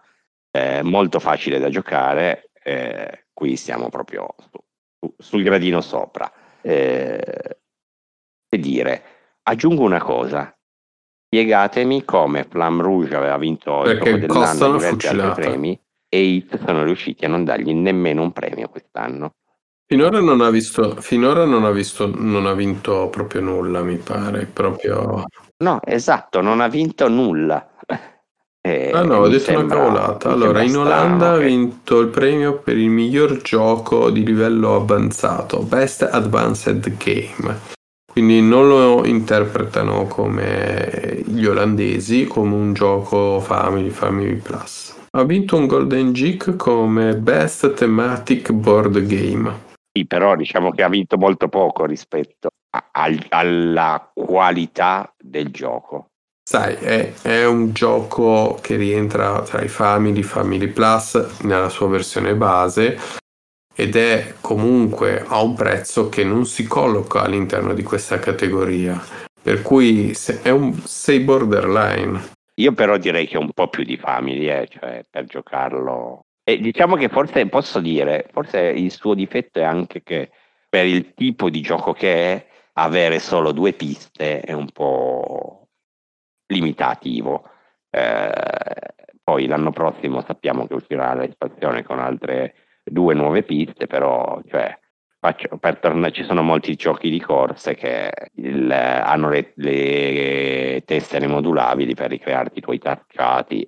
eh, 0.51 0.83
molto 0.83 1.19
facile 1.19 1.59
da 1.59 1.71
giocare. 1.71 2.45
eh, 2.63 3.25
qui 3.33 3.57
siamo 3.57 3.89
proprio 3.89 4.35
su- 4.51 4.59
su- 5.01 5.15
sul 5.19 5.43
gradino 5.43 5.81
sopra. 5.81 6.31
Eh, 6.61 7.57
che 8.49 8.59
dire, 8.59 9.03
aggiungo 9.45 9.83
una 9.83 10.03
cosa. 10.03 10.55
Spiegatemi 11.33 12.05
come 12.05 12.45
Flamme 12.51 12.83
Rouge 12.83 13.15
aveva 13.15 13.39
vinto 13.39 13.85
il 13.85 13.99
gioco 13.99 14.17
dell'anno 14.17 14.65
e 14.65 14.67
una 14.67 14.77
diversi 14.79 15.07
altri 15.07 15.43
premi 15.43 15.81
e 16.09 16.21
Hit 16.21 16.65
sono 16.67 16.83
riusciti 16.83 17.25
a 17.25 17.29
non 17.29 17.45
dargli 17.45 17.73
nemmeno 17.73 18.23
un 18.23 18.33
premio 18.33 18.69
quest'anno. 18.69 19.35
Finora 19.87 20.19
non 20.21 20.41
ha 20.41 20.51
visto, 20.51 20.97
finora 21.01 21.45
non 21.45 21.65
ha 21.65 21.71
visto, 21.71 22.11
non 22.13 22.47
ha 22.47 22.53
vinto 22.55 23.07
proprio 23.11 23.43
nulla, 23.43 23.81
mi 23.83 23.97
pare. 23.99 24.47
Proprio. 24.47 25.23
No, 25.59 25.81
esatto, 25.85 26.41
non 26.41 26.61
ha 26.61 26.69
vinto 26.69 27.09
nulla. 27.09 27.71
Eh, 28.63 28.91
Ah 28.93 29.03
no, 29.05 29.15
ho 29.17 29.29
detto 29.29 29.53
una 29.53 29.61
sembra- 29.61 29.77
cavolata. 29.79 30.29
mi 30.29 30.35
Allora, 30.35 30.61
in 30.61 30.77
Olanda 30.77 31.17
strano 31.17 31.35
ha 31.35 31.39
vinto 31.39 31.99
il 32.01 32.09
premio 32.09 32.59
per 32.59 32.77
il 32.77 32.91
miglior 32.91 33.39
gioco 33.41 34.11
di 34.11 34.23
livello 34.23 34.75
avanzato, 34.75 35.63
Best 35.63 36.03
Advanced 36.03 36.95
Game. 36.99 37.59
Quindi 38.11 38.41
non 38.43 38.67
lo 38.69 39.05
interpretano 39.07 40.07
come 40.07 41.23
gli 41.25 41.45
olandesi, 41.47 42.27
come 42.27 42.55
un 42.55 42.73
gioco 42.73 43.39
Family, 43.41 43.91
Family 43.91 44.35
Plus. 44.35 44.97
Ha 45.13 45.23
vinto 45.23 45.57
un 45.57 45.67
Golden 45.67 46.13
Geek 46.13 46.57
come 46.57 47.17
Best 47.17 47.75
Thematic 47.75 48.51
Board 48.53 49.01
Game. 49.07 49.69
Sì, 49.93 50.07
però 50.07 50.35
diciamo 50.37 50.71
che 50.71 50.83
ha 50.83 50.89
vinto 50.89 51.17
molto 51.19 51.49
poco 51.49 51.85
rispetto 51.85 52.49
a- 52.71 52.89
al- 52.93 53.27
alla 53.29 54.11
qualità 54.13 55.13
del 55.17 55.51
gioco. 55.51 56.07
Sai, 56.49 56.75
è, 56.75 57.13
è 57.23 57.47
un 57.47 57.73
gioco 57.73 58.59
che 58.61 58.75
rientra 58.77 59.41
tra 59.43 59.63
i 59.63 59.69
Family, 59.69 60.23
Family 60.23 60.67
Plus 60.67 61.43
nella 61.43 61.69
sua 61.69 61.87
versione 61.89 62.35
base 62.35 62.99
ed 63.81 63.97
è 63.97 64.35
comunque 64.43 65.25
a 65.27 65.41
un 65.41 65.55
prezzo 65.55 66.11
che 66.11 66.23
non 66.23 66.45
si 66.45 66.67
colloca 66.67 67.23
all'interno 67.23 67.73
di 67.73 67.83
questa 67.83 68.19
categoria. 68.19 69.01
Per 69.43 69.63
cui 69.63 70.13
un 70.45 70.75
sei 70.85 71.21
borderline. 71.21 72.21
Io 72.57 72.73
però 72.73 72.99
direi 72.99 73.27
che 73.27 73.37
è 73.37 73.39
un 73.39 73.53
po' 73.55 73.69
più 73.69 73.83
di 73.83 73.97
family, 73.97 74.51
eh, 74.51 74.69
cioè 74.69 75.03
per 75.09 75.25
giocarlo. 75.25 76.27
E 76.45 76.59
diciamo 76.59 76.97
che 76.97 77.09
forse 77.09 77.49
posso 77.49 77.81
dire, 77.81 78.29
forse 78.31 78.61
il 78.61 78.91
suo 78.91 79.15
difetto 79.15 79.61
è 79.61 79.63
anche 79.63 80.03
che 80.03 80.31
per 80.69 80.85
il 80.85 81.15
tipo 81.15 81.49
di 81.49 81.63
gioco 81.63 81.95
che 81.95 82.33
è, 82.33 82.47
avere 82.75 83.19
solo 83.19 83.51
due 83.53 83.73
piste 83.73 84.43
è 84.43 84.53
un 84.53 84.71
po' 84.71 85.69
limitativo. 86.49 87.49
Eh, 87.89 88.31
poi 89.25 89.47
l'anno 89.47 89.71
prossimo 89.71 90.21
sappiamo 90.21 90.67
che 90.67 90.75
uscirà 90.75 91.15
l'espansione 91.15 91.83
con 91.83 91.99
altre 91.99 92.55
due 92.91 93.15
nuove 93.15 93.43
piste, 93.43 93.87
però 93.87 94.41
cioè, 94.49 94.77
tornare, 95.81 96.13
ci 96.13 96.25
sono 96.25 96.43
molti 96.43 96.75
giochi 96.77 97.11
di 97.11 97.21
corse 97.21 97.75
che 97.75 98.11
il- 98.37 98.71
hanno 98.71 99.29
le, 99.29 99.53
le 99.57 100.83
tessere 100.85 101.27
modulabili 101.27 101.95
per 101.95 102.11
ricrearti 102.11 102.59
i 102.59 102.63
tuoi 102.63 102.79
tracciati 102.79 103.67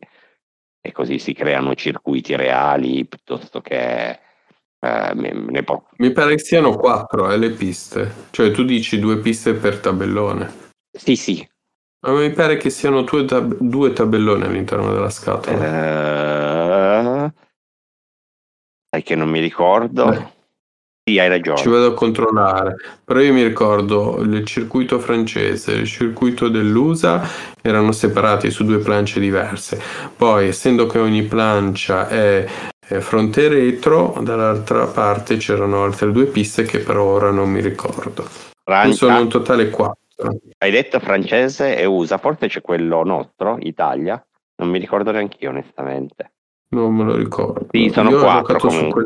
e 0.85 0.93
così 0.93 1.19
si 1.19 1.33
creano 1.33 1.75
circuiti 1.75 2.35
reali 2.35 3.07
piuttosto 3.07 3.61
che 3.61 4.11
eh, 4.11 5.13
ne- 5.15 5.33
ne 5.33 5.63
po- 5.63 5.87
Mi 5.99 6.11
pare 6.11 6.35
che 6.35 6.43
siano 6.43 6.77
quattro 6.77 7.31
eh, 7.31 7.37
le 7.39 7.51
piste. 7.51 8.13
Cioè 8.31 8.51
tu 8.51 8.65
dici 8.65 8.99
due 8.99 9.19
piste 9.19 9.55
per 9.55 9.79
tabellone. 9.79 10.71
Sì, 10.91 11.15
sì. 11.15 11.47
Ma 12.05 12.13
mi 12.15 12.31
pare 12.31 12.57
che 12.57 12.69
siano 12.69 13.03
due, 13.03 13.25
tab- 13.25 13.59
due 13.61 13.93
tabelloni 13.93 14.43
all'interno 14.43 14.93
della 14.93 15.09
scatola. 15.11 15.57
Eh, 15.57 16.72
sai 18.93 19.03
che 19.03 19.15
non 19.15 19.31
mi 19.31 19.41
ricordo. 19.41 20.05
Beh. 20.05 20.41
Sì, 21.05 21.19
hai 21.19 21.29
ragione. 21.29 21.59
Ci 21.59 21.69
vado 21.69 21.87
a 21.87 21.95
controllare, 21.95 22.77
però 23.05 23.19
io 23.21 23.33
mi 23.33 23.43
ricordo 23.43 24.21
il 24.21 24.45
circuito 24.45 25.01
francese 25.01 25.73
e 25.73 25.79
il 25.79 25.87
circuito 25.87 26.49
dell'USA 26.49 27.27
erano 27.61 27.91
separati 27.91 28.51
su 28.51 28.65
due 28.65 28.79
planche 28.79 29.19
diverse. 29.19 29.81
Poi, 30.15 30.49
essendo 30.49 30.87
che 30.87 30.99
ogni 30.99 31.23
plancia 31.23 32.07
è, 32.07 32.47
è 32.87 32.99
fronte 32.99 33.47
e 33.47 33.49
retro, 33.49 34.17
dall'altra 34.21 34.87
parte 34.87 35.39
c'erano 35.39 35.83
altre 35.83 36.13
due 36.13 36.27
piste 36.27 36.63
che 36.63 36.79
per 36.79 36.99
ora 36.99 37.33
non 37.33 37.51
mi 37.51 37.61
ricordo. 37.61 38.25
Fran- 38.63 38.93
Sono 38.93 39.19
in 39.19 39.29
totale 39.29 39.71
quattro. 39.71 40.39
hai 40.59 40.71
detto 40.71 41.01
francese 41.01 41.77
e 41.77 41.85
USA, 41.85 42.19
forse 42.19 42.47
c'è 42.47 42.61
quello 42.61 43.03
nostro, 43.03 43.57
Italia. 43.59 44.25
Non 44.57 44.69
mi 44.69 44.79
ricordo 44.79 45.11
neanche 45.11 45.39
io, 45.41 45.49
onestamente. 45.49 46.31
Non 46.73 46.95
me 46.95 47.05
lo 47.05 47.17
ricordo. 47.17 47.67
Sì, 47.71 47.91
sono 47.91 48.11
Io 48.11 48.21
quattro 48.21 48.59
comunque. 48.59 49.05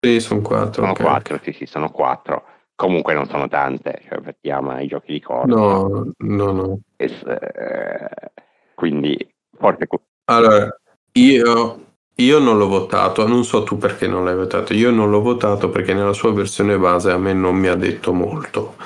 Sì, 0.00 0.20
sono 0.20 0.40
quattro. 0.40 0.82
Sono 0.82 0.92
ok. 0.92 1.00
quattro, 1.00 1.40
sì, 1.42 1.52
sì, 1.52 1.66
sono 1.66 1.90
quattro. 1.90 2.44
Comunque 2.76 3.12
non 3.12 3.26
sono 3.26 3.48
tante, 3.48 4.02
cioè 4.08 4.20
per 4.20 4.36
chi 4.40 4.50
ama 4.50 4.80
i 4.80 4.86
giochi 4.86 5.12
di 5.12 5.20
corsa. 5.20 5.52
No, 5.52 6.12
no, 6.16 6.52
no. 6.52 6.80
E 6.96 7.06
eh, 7.06 8.30
quindi 8.74 9.34
forse 9.58 9.88
Allora, 10.26 10.68
io, 11.12 11.80
io 12.14 12.38
non 12.38 12.56
l'ho 12.56 12.68
votato, 12.68 13.26
non 13.26 13.42
so 13.42 13.64
tu 13.64 13.76
perché 13.76 14.06
non 14.06 14.24
l'hai 14.24 14.36
votato, 14.36 14.74
io 14.74 14.92
non 14.92 15.10
l'ho 15.10 15.20
votato 15.20 15.70
perché 15.70 15.92
nella 15.92 16.12
sua 16.12 16.32
versione 16.32 16.78
base 16.78 17.10
a 17.10 17.18
me 17.18 17.32
non 17.32 17.56
mi 17.56 17.66
ha 17.66 17.74
detto 17.74 18.12
molto. 18.12 18.76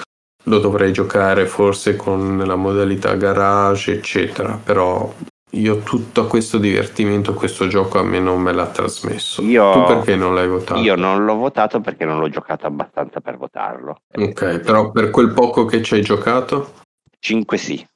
lo 0.44 0.58
dovrei 0.58 0.90
giocare 0.90 1.44
forse 1.44 1.96
con 1.96 2.38
la 2.38 2.56
modalità 2.56 3.14
garage, 3.14 3.92
eccetera, 3.92 4.58
però 4.62 5.12
io 5.54 5.78
tutto 5.78 6.26
questo 6.26 6.58
divertimento, 6.58 7.34
questo 7.34 7.66
gioco 7.66 7.98
a 7.98 8.02
me 8.02 8.18
non 8.20 8.40
me 8.40 8.52
l'ha 8.52 8.68
trasmesso. 8.68 9.42
Io, 9.42 9.72
tu 9.72 9.84
perché 9.84 10.16
non 10.16 10.34
l'hai 10.34 10.48
votato? 10.48 10.80
Io 10.80 10.94
non 10.94 11.24
l'ho 11.24 11.34
votato 11.34 11.80
perché 11.80 12.04
non 12.04 12.18
l'ho 12.18 12.28
giocato 12.28 12.66
abbastanza 12.66 13.20
per 13.20 13.36
votarlo. 13.36 14.02
Ok, 14.14 14.60
però 14.60 14.90
per 14.90 15.10
quel 15.10 15.32
poco 15.32 15.64
che 15.66 15.82
ci 15.82 15.94
hai 15.94 16.02
giocato? 16.02 16.80
5 17.18 17.56
sì. 17.58 17.86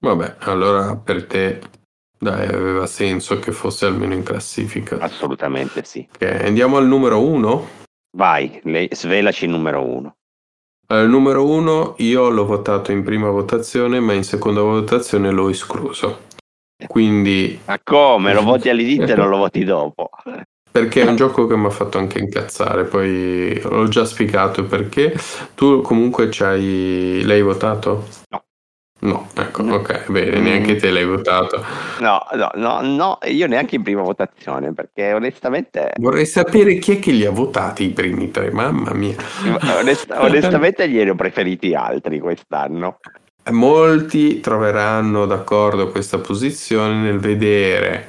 Vabbè, 0.00 0.36
allora 0.40 0.96
per 0.96 1.26
te 1.26 1.60
dai, 2.18 2.46
aveva 2.46 2.86
senso 2.86 3.38
che 3.38 3.52
fosse 3.52 3.84
almeno 3.84 4.14
in 4.14 4.22
classifica. 4.22 4.96
Assolutamente 4.98 5.84
sì. 5.84 6.06
Ok, 6.10 6.42
andiamo 6.44 6.78
al 6.78 6.86
numero 6.86 7.20
uno. 7.20 7.68
Vai, 8.16 8.60
lei, 8.64 8.88
svelaci 8.90 9.44
il 9.44 9.50
numero 9.50 9.84
uno. 9.84 10.16
Al 10.86 11.08
numero 11.08 11.46
uno 11.46 11.94
io 11.98 12.30
l'ho 12.30 12.46
votato 12.46 12.92
in 12.92 13.02
prima 13.02 13.28
votazione, 13.28 14.00
ma 14.00 14.14
in 14.14 14.24
seconda 14.24 14.62
votazione 14.62 15.30
l'ho 15.30 15.50
escluso. 15.50 16.32
Quindi... 16.86 17.60
Ma 17.64 17.78
come? 17.82 18.32
Lo 18.32 18.42
voti 18.42 18.68
all'inizio 18.68 19.12
e 19.12 19.16
non 19.16 19.28
lo 19.28 19.38
voti 19.38 19.64
dopo? 19.64 20.10
Perché 20.70 21.02
è 21.02 21.06
un 21.06 21.16
gioco 21.16 21.46
che 21.46 21.56
mi 21.56 21.66
ha 21.66 21.70
fatto 21.70 21.98
anche 21.98 22.18
incazzare, 22.18 22.84
poi 22.84 23.60
l'ho 23.62 23.86
già 23.88 24.04
spiegato 24.04 24.64
perché. 24.64 25.16
Tu 25.54 25.82
comunque 25.82 26.28
c'hai... 26.30 27.22
l'hai 27.24 27.42
votato? 27.42 28.06
No. 28.30 28.42
No, 29.04 29.28
ecco, 29.36 29.62
ok, 29.62 30.10
bene, 30.10 30.40
neanche 30.40 30.76
te 30.76 30.90
l'hai 30.90 31.04
votato. 31.04 31.62
No, 32.00 32.24
no, 32.32 32.50
no, 32.54 32.80
no, 32.80 33.18
io 33.26 33.46
neanche 33.46 33.74
in 33.74 33.82
prima 33.82 34.00
votazione, 34.00 34.72
perché 34.72 35.12
onestamente... 35.12 35.92
Vorrei 35.98 36.24
sapere 36.24 36.78
chi 36.78 36.96
è 36.96 36.98
che 36.98 37.10
li 37.10 37.26
ha 37.26 37.30
votati 37.30 37.84
i 37.84 37.90
primi 37.90 38.30
tre, 38.30 38.50
mamma 38.50 38.94
mia. 38.94 39.14
Onest- 39.78 40.10
onestamente 40.16 40.88
gliene 40.88 41.10
ho 41.10 41.14
preferiti 41.16 41.74
altri 41.74 42.18
quest'anno. 42.18 42.98
Molti 43.50 44.40
troveranno 44.40 45.26
d'accordo 45.26 45.90
questa 45.90 46.18
posizione 46.18 47.02
nel 47.02 47.18
vedere 47.18 48.08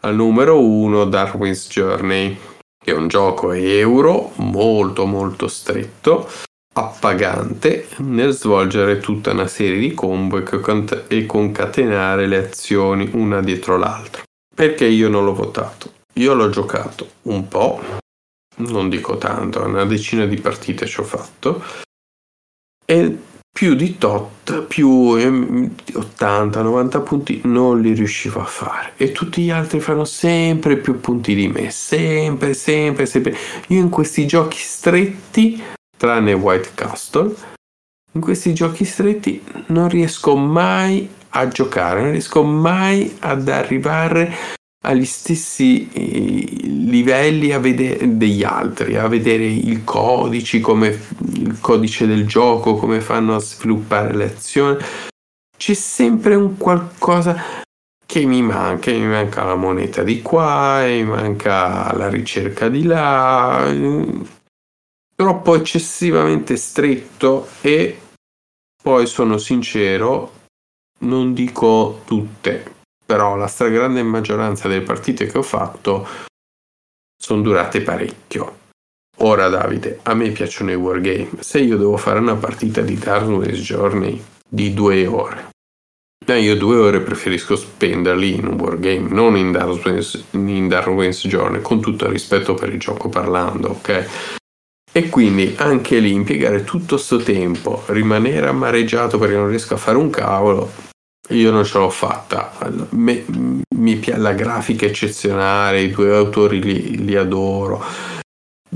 al 0.00 0.16
numero 0.16 0.60
uno 0.60 1.04
Darwin's 1.04 1.68
Journey, 1.68 2.36
che 2.76 2.90
è 2.90 2.94
un 2.94 3.06
gioco 3.06 3.52
euro 3.52 4.32
molto 4.36 5.06
molto 5.06 5.46
stretto, 5.46 6.28
appagante 6.74 7.88
nel 7.98 8.32
svolgere 8.32 8.98
tutta 8.98 9.30
una 9.30 9.46
serie 9.46 9.78
di 9.78 9.94
combo 9.94 10.38
e 10.38 11.26
concatenare 11.26 12.26
le 12.26 12.36
azioni 12.36 13.08
una 13.12 13.40
dietro 13.40 13.76
l'altra. 13.76 14.22
Perché 14.52 14.84
io 14.84 15.08
non 15.08 15.24
l'ho 15.24 15.34
votato? 15.34 15.92
Io 16.14 16.34
l'ho 16.34 16.50
giocato 16.50 17.08
un 17.22 17.46
po', 17.46 17.80
non 18.56 18.88
dico 18.88 19.16
tanto, 19.16 19.64
una 19.64 19.84
decina 19.84 20.26
di 20.26 20.40
partite 20.40 20.86
ci 20.86 21.00
ho 21.00 21.04
fatto, 21.04 21.62
e 22.84 23.18
più 23.56 23.74
di 23.74 23.96
tot, 23.96 24.64
più 24.64 25.16
80-90 25.16 27.02
punti 27.02 27.40
non 27.44 27.80
li 27.80 27.94
riuscivo 27.94 28.42
a 28.42 28.44
fare 28.44 28.92
e 28.98 29.12
tutti 29.12 29.40
gli 29.40 29.50
altri 29.50 29.80
fanno 29.80 30.04
sempre 30.04 30.76
più 30.76 31.00
punti 31.00 31.34
di 31.34 31.48
me, 31.48 31.70
sempre, 31.70 32.52
sempre, 32.52 33.06
sempre. 33.06 33.34
Io 33.68 33.80
in 33.80 33.88
questi 33.88 34.26
giochi 34.26 34.58
stretti, 34.58 35.62
tranne 35.96 36.34
White 36.34 36.72
Castle, 36.74 37.34
in 38.12 38.20
questi 38.20 38.52
giochi 38.52 38.84
stretti 38.84 39.42
non 39.68 39.88
riesco 39.88 40.36
mai 40.36 41.08
a 41.30 41.48
giocare, 41.48 42.02
non 42.02 42.10
riesco 42.10 42.42
mai 42.42 43.16
ad 43.20 43.48
arrivare 43.48 44.34
agli 44.84 45.04
stessi 45.04 45.88
eh, 45.90 46.66
livelli 46.66 47.52
a 47.52 47.58
vedere 47.58 48.16
degli 48.16 48.44
altri, 48.44 48.96
a 48.96 49.08
vedere 49.08 49.44
i 49.44 49.82
codici, 49.84 50.60
come 50.60 50.98
il 51.34 51.58
codice 51.60 52.06
del 52.06 52.26
gioco, 52.26 52.76
come 52.76 53.00
fanno 53.00 53.34
a 53.34 53.40
sviluppare 53.40 54.14
le 54.14 54.24
azioni. 54.24 54.76
C'è 55.56 55.74
sempre 55.74 56.34
un 56.34 56.56
qualcosa 56.56 57.64
che 58.06 58.24
mi 58.24 58.42
manca, 58.42 58.92
mi 58.92 59.06
manca 59.06 59.42
la 59.42 59.56
moneta 59.56 60.02
di 60.02 60.22
qua, 60.22 60.84
mi 60.86 61.04
manca 61.04 61.92
la 61.96 62.08
ricerca 62.08 62.68
di 62.68 62.84
là, 62.84 63.68
troppo 65.14 65.56
eccessivamente 65.56 66.56
stretto 66.56 67.48
e 67.62 68.00
poi 68.80 69.06
sono 69.06 69.38
sincero, 69.38 70.32
non 71.00 71.34
dico 71.34 72.02
tutte, 72.04 72.75
però 73.06 73.36
la 73.36 73.46
stragrande 73.46 74.02
maggioranza 74.02 74.66
delle 74.66 74.82
partite 74.82 75.26
che 75.26 75.38
ho 75.38 75.42
fatto 75.42 76.06
sono 77.16 77.40
durate 77.40 77.80
parecchio. 77.80 78.64
Ora 79.20 79.48
Davide, 79.48 80.00
a 80.02 80.14
me 80.14 80.30
piacciono 80.30 80.72
i 80.72 80.74
wargame, 80.74 81.30
se 81.40 81.60
io 81.60 81.78
devo 81.78 81.96
fare 81.96 82.18
una 82.18 82.34
partita 82.34 82.82
di 82.82 82.98
Darwin's 82.98 83.60
Journey 83.60 84.22
di 84.46 84.74
due 84.74 85.06
ore, 85.06 85.48
eh, 86.28 86.40
io 86.40 86.56
due 86.56 86.76
ore 86.76 87.00
preferisco 87.00 87.54
spenderli 87.54 88.34
in 88.34 88.46
un 88.46 88.58
wargame, 88.58 89.08
non 89.08 89.36
in 89.36 89.52
Darwin's, 89.52 90.24
in 90.32 90.66
Darwin's 90.66 91.26
Journey, 91.26 91.62
con 91.62 91.80
tutto 91.80 92.06
il 92.06 92.10
rispetto 92.10 92.54
per 92.54 92.72
il 92.72 92.80
gioco 92.80 93.08
parlando, 93.08 93.68
ok? 93.68 94.08
E 94.92 95.08
quindi 95.08 95.54
anche 95.58 95.98
lì 95.98 96.12
impiegare 96.12 96.64
tutto 96.64 96.96
questo 96.96 97.18
tempo, 97.18 97.84
rimanere 97.86 98.48
amareggiato 98.48 99.18
perché 99.18 99.36
non 99.36 99.48
riesco 99.48 99.74
a 99.74 99.78
fare 99.78 99.98
un 99.98 100.10
cavolo, 100.10 100.72
io 101.30 101.50
non 101.50 101.64
ce 101.64 101.78
l'ho 101.78 101.90
fatta. 101.90 102.52
Me, 102.90 103.24
mi 103.76 103.96
piace 103.96 104.20
la 104.20 104.32
grafica 104.32 104.86
eccezionale, 104.86 105.80
i 105.80 105.90
due 105.90 106.14
autori 106.14 106.62
li, 106.62 107.04
li 107.04 107.16
adoro. 107.16 107.82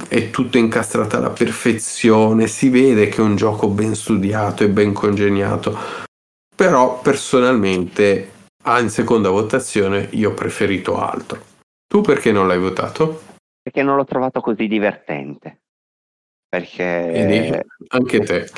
È 0.09 0.31
tutto 0.31 0.59
incastrato 0.59 1.17
alla 1.17 1.31
perfezione. 1.31 2.47
Si 2.47 2.69
vede 2.69 3.09
che 3.09 3.19
è 3.19 3.25
un 3.25 3.37
gioco 3.37 3.69
ben 3.69 3.95
studiato 3.95 4.65
e 4.65 4.69
ben 4.69 4.93
congegnato. 4.93 5.77
Però 6.55 7.01
personalmente, 7.01 8.31
in 8.65 8.91
seconda 8.91 9.31
votazione, 9.31 10.09
io 10.13 10.31
ho 10.31 10.35
preferito 10.35 10.99
altro. 10.99 11.43
Tu 11.87 12.01
perché 12.01 12.33
non 12.33 12.47
l'hai 12.47 12.59
votato? 12.59 13.23
Perché 13.63 13.83
non 13.83 13.97
l'ho 13.97 14.05
trovato 14.05 14.41
così 14.41 14.67
divertente. 14.67 15.61
Perché. 16.49 17.09
Quindi, 17.13 17.61
anche 17.89 18.21
te 18.21 18.51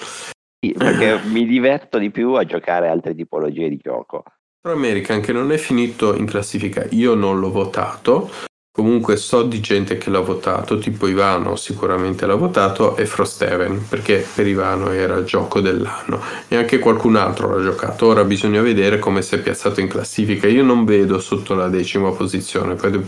perché 0.70 1.20
mi 1.24 1.44
diverto 1.44 1.98
di 1.98 2.10
più 2.10 2.34
a 2.34 2.44
giocare 2.44 2.88
altre 2.88 3.14
tipologie 3.14 3.68
di 3.68 3.78
gioco. 3.82 4.22
Pro 4.60 4.72
American 4.72 5.20
che 5.20 5.32
non 5.32 5.50
è 5.50 5.56
finito 5.56 6.14
in 6.14 6.24
classifica, 6.24 6.86
io 6.90 7.14
non 7.14 7.40
l'ho 7.40 7.50
votato, 7.50 8.30
comunque 8.70 9.16
so 9.16 9.42
di 9.42 9.58
gente 9.58 9.98
che 9.98 10.08
l'ha 10.08 10.20
votato, 10.20 10.78
tipo 10.78 11.08
Ivano 11.08 11.56
sicuramente 11.56 12.26
l'ha 12.26 12.36
votato 12.36 12.96
e 12.96 13.04
Frost 13.06 13.42
Heaven, 13.42 13.88
perché 13.88 14.24
per 14.34 14.46
Ivano 14.46 14.90
era 14.90 15.16
il 15.16 15.24
gioco 15.24 15.60
dell'anno 15.60 16.20
e 16.46 16.54
anche 16.54 16.78
qualcun 16.78 17.16
altro 17.16 17.52
l'ha 17.52 17.60
giocato. 17.60 18.06
Ora 18.06 18.22
bisogna 18.22 18.62
vedere 18.62 19.00
come 19.00 19.20
si 19.22 19.34
è 19.34 19.40
piazzato 19.40 19.80
in 19.80 19.88
classifica. 19.88 20.46
Io 20.46 20.62
non 20.62 20.84
vedo 20.84 21.18
sotto 21.18 21.54
la 21.54 21.68
decima 21.68 22.12
posizione, 22.12 22.76
poi 22.76 23.04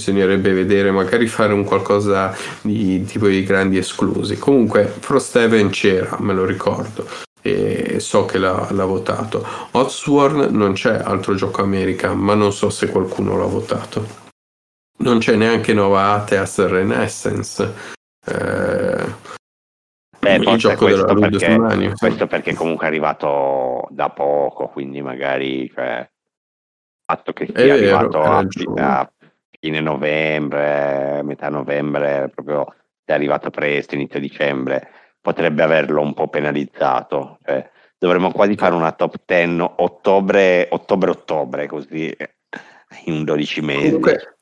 bisognerebbe 0.00 0.52
vedere, 0.52 0.90
magari 0.90 1.26
fare 1.26 1.52
un 1.52 1.64
qualcosa 1.64 2.34
di 2.62 3.04
tipo 3.04 3.28
di 3.28 3.44
grandi 3.44 3.76
esclusi. 3.76 4.38
Comunque 4.38 4.86
Frosthaven 4.86 5.68
c'era, 5.68 6.16
me 6.20 6.32
lo 6.32 6.46
ricordo 6.46 7.06
e 7.42 8.00
so 8.00 8.24
che 8.24 8.38
l'ha, 8.38 8.66
l'ha 8.70 8.84
votato. 8.84 9.46
Odsworn 9.72 10.48
non 10.56 10.72
c'è 10.72 11.02
altro 11.04 11.34
gioco 11.34 11.62
American, 11.62 12.18
ma 12.18 12.34
non 12.34 12.52
so 12.52 12.70
se 12.70 12.88
qualcuno 12.88 13.36
l'ha 13.36 13.44
votato. 13.44 14.18
Non 14.98 15.18
c'è 15.18 15.36
neanche 15.36 15.74
Nova 15.74 16.12
Ateas 16.12 16.66
Renaissance. 16.66 17.74
Eh, 18.26 19.28
Beh, 20.18 20.34
il 20.34 20.56
gioco 20.56 20.86
della 20.86 21.14
perché, 21.14 21.56
Mania, 21.56 21.92
questo 21.94 22.26
perché 22.26 22.54
comunque 22.54 22.86
è 22.86 22.88
arrivato 22.88 23.86
da 23.90 24.10
poco, 24.10 24.68
quindi 24.68 25.00
magari 25.00 25.70
cioè, 25.74 26.00
il 26.00 26.10
fatto 27.06 27.32
che 27.32 27.46
sia 27.46 27.54
è 27.54 27.70
arrivato 27.70 28.18
vero, 28.18 28.74
a, 28.76 28.98
a 29.00 29.10
fine 29.60 29.80
novembre, 29.80 31.20
metà 31.22 31.48
novembre, 31.48 32.30
proprio 32.34 32.74
è 33.04 33.12
arrivato 33.12 33.50
presto, 33.50 33.94
inizio 33.94 34.18
dicembre, 34.18 34.88
potrebbe 35.20 35.62
averlo 35.62 36.00
un 36.00 36.14
po' 36.14 36.28
penalizzato. 36.28 37.38
Cioè, 37.44 37.70
dovremmo 37.98 38.32
quasi 38.32 38.56
fare 38.56 38.74
una 38.74 38.92
top 38.92 39.16
10 39.24 39.60
ottobre, 39.76 40.66
ottobre, 40.70 41.10
ottobre, 41.10 41.66
così 41.66 42.16
in 43.04 43.24
12 43.24 43.60
mesi. 43.60 43.86
Comunque, 43.86 44.38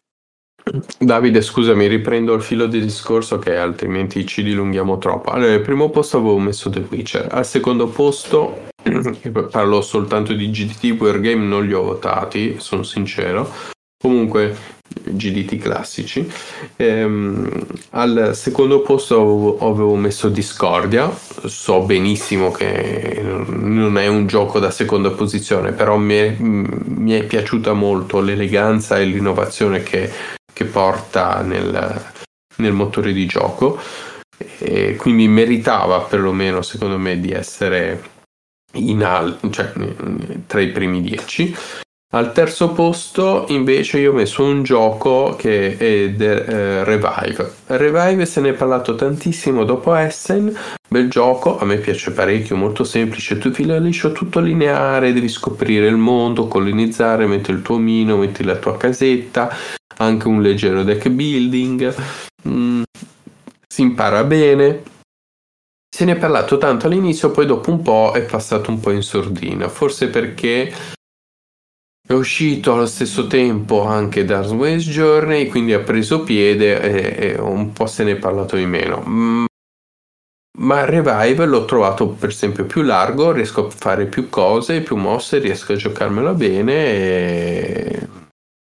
Davide, 0.99 1.41
scusami, 1.41 1.87
riprendo 1.87 2.35
il 2.35 2.43
filo 2.43 2.66
di 2.66 2.81
discorso 2.81 3.39
che 3.39 3.57
altrimenti 3.57 4.27
ci 4.27 4.43
dilunghiamo 4.43 4.99
troppo. 4.99 5.31
Allora, 5.31 5.55
al 5.55 5.62
primo 5.62 5.89
posto 5.89 6.19
avevo 6.19 6.39
messo 6.39 6.69
The 6.69 6.87
Witcher, 6.89 7.29
al 7.31 7.47
secondo 7.47 7.89
posto, 7.89 8.69
parlo 9.51 9.81
soltanto 9.81 10.35
di 10.35 10.51
GDT 10.51 11.01
Wargame, 11.01 11.45
non 11.45 11.64
li 11.64 11.73
ho 11.73 11.83
votati, 11.83 12.61
sono 12.61 12.83
sincero. 12.83 13.77
Comunque, 14.01 14.57
GDT 14.88 15.59
classici. 15.59 16.30
Ehm, 16.76 17.66
al 17.90 18.30
secondo 18.34 18.80
posto 18.80 19.20
avevo, 19.20 19.59
avevo, 19.59 19.94
messo 19.96 20.28
Discordia, 20.28 21.12
so 21.44 21.80
benissimo 21.80 22.53
che 22.53 23.20
non 23.22 23.99
è 23.99 24.07
un 24.07 24.28
gioco 24.28 24.61
da 24.61 24.70
seconda 24.70 25.11
posizione, 25.11 25.72
però 25.72 25.96
mi 25.96 26.14
è, 26.14 26.36
mi 26.38 27.12
è 27.12 27.24
piaciuta 27.24 27.72
molto 27.72 28.20
l'eleganza 28.20 28.99
e 28.99 29.05
l'innovazione 29.05 29.82
che, 29.82 30.09
che 30.53 30.64
porta 30.64 31.42
nel, 31.42 32.12
nel, 32.59 32.72
motore 32.72 33.12
di 33.12 33.26
gioco. 33.26 33.80
e 34.59 34.94
quindi 34.94 35.26
meritava 35.26 36.03
perlomeno 36.03 36.62
secondo 36.62 36.99
me 36.99 37.18
di 37.18 37.32
essere 37.32 38.01
in 38.74 39.03
alto, 39.03 39.51
cioè 39.51 39.72
tra 40.46 40.61
i 40.61 40.68
primi 40.70 41.01
dieci. 41.01 41.53
Al 42.11 42.32
terzo 42.32 42.72
posto 42.72 43.44
invece 43.48 43.98
io 43.98 44.12
ho 44.12 44.14
messo 44.14 44.42
un 44.42 44.62
gioco 44.62 45.36
che 45.36 45.76
è 45.76 46.14
The, 46.16 46.44
eh, 46.46 46.84
Revive. 46.84 47.52
Revive 47.66 48.24
se 48.24 48.40
ne 48.40 48.48
è 48.48 48.52
parlato 48.54 48.94
tantissimo 48.94 49.64
dopo 49.64 49.92
Essen, 49.94 50.56
bel 50.88 51.11
gioco, 51.11 51.59
a 51.59 51.66
me 51.66 51.76
piace 51.76 52.12
parecchio, 52.12 52.56
molto 52.56 52.82
semplice, 52.82 53.36
tu 53.36 53.52
fila 53.52 53.76
liscio 53.76 54.12
tutto 54.12 54.40
lineare, 54.40 55.12
devi 55.12 55.28
scoprire 55.28 55.86
il 55.86 55.98
mondo, 55.98 56.48
colonizzare, 56.48 57.26
metti 57.26 57.50
il 57.50 57.61
tuo 57.61 57.76
mino, 57.76 58.16
metti 58.16 58.42
la 58.42 58.56
tua 58.56 58.78
casetta, 58.78 59.54
anche 59.98 60.28
un 60.28 60.40
leggero 60.40 60.84
deck 60.84 61.11
building, 61.11 61.94
mm, 62.48 62.82
si 63.68 63.82
impara 63.82 64.24
bene. 64.24 64.82
Se 65.94 66.06
ne 66.06 66.12
è 66.12 66.16
parlato 66.16 66.56
tanto 66.56 66.86
all'inizio, 66.86 67.30
poi 67.30 67.44
dopo 67.44 67.70
un 67.70 67.82
po' 67.82 68.12
è 68.14 68.22
passato 68.22 68.70
un 68.70 68.80
po' 68.80 68.92
in 68.92 69.02
sordina, 69.02 69.68
forse 69.68 70.09
perché 70.09 70.96
è 72.09 72.14
uscito 72.14 72.72
allo 72.72 72.86
stesso 72.86 73.26
tempo 73.26 73.84
anche 73.84 74.24
Dark 74.24 74.50
Ways 74.52 74.88
Journey, 74.88 75.46
quindi 75.48 75.74
ha 75.74 75.80
preso 75.80 76.22
piede 76.22 76.80
e, 76.80 77.32
e, 77.32 77.38
un 77.38 77.74
po' 77.74 77.86
se 77.86 78.02
ne 78.02 78.12
è 78.12 78.16
parlato 78.16 78.56
di 78.56 78.64
meno. 78.64 79.04
Mm, 79.06 79.44
ma 80.61 80.86
Revive 80.86 81.44
l'ho 81.44 81.66
trovato 81.66 82.09
per 82.09 82.30
esempio 82.30 82.64
più 82.64 82.80
largo, 82.80 83.30
riesco 83.30 83.66
a 83.66 83.70
fare 83.70 84.06
più 84.06 84.30
cose, 84.30 84.80
più 84.80 84.96
mosse, 84.96 85.38
riesco 85.38 85.74
a 85.74 85.76
giocarmela 85.76 86.32
bene 86.32 86.72
e 86.72 88.09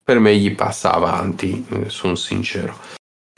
per 0.03 0.21
me 0.21 0.35
gli 0.35 0.55
passa 0.55 0.95
avanti, 0.95 1.67
sono 1.89 2.15
sincero. 2.15 2.79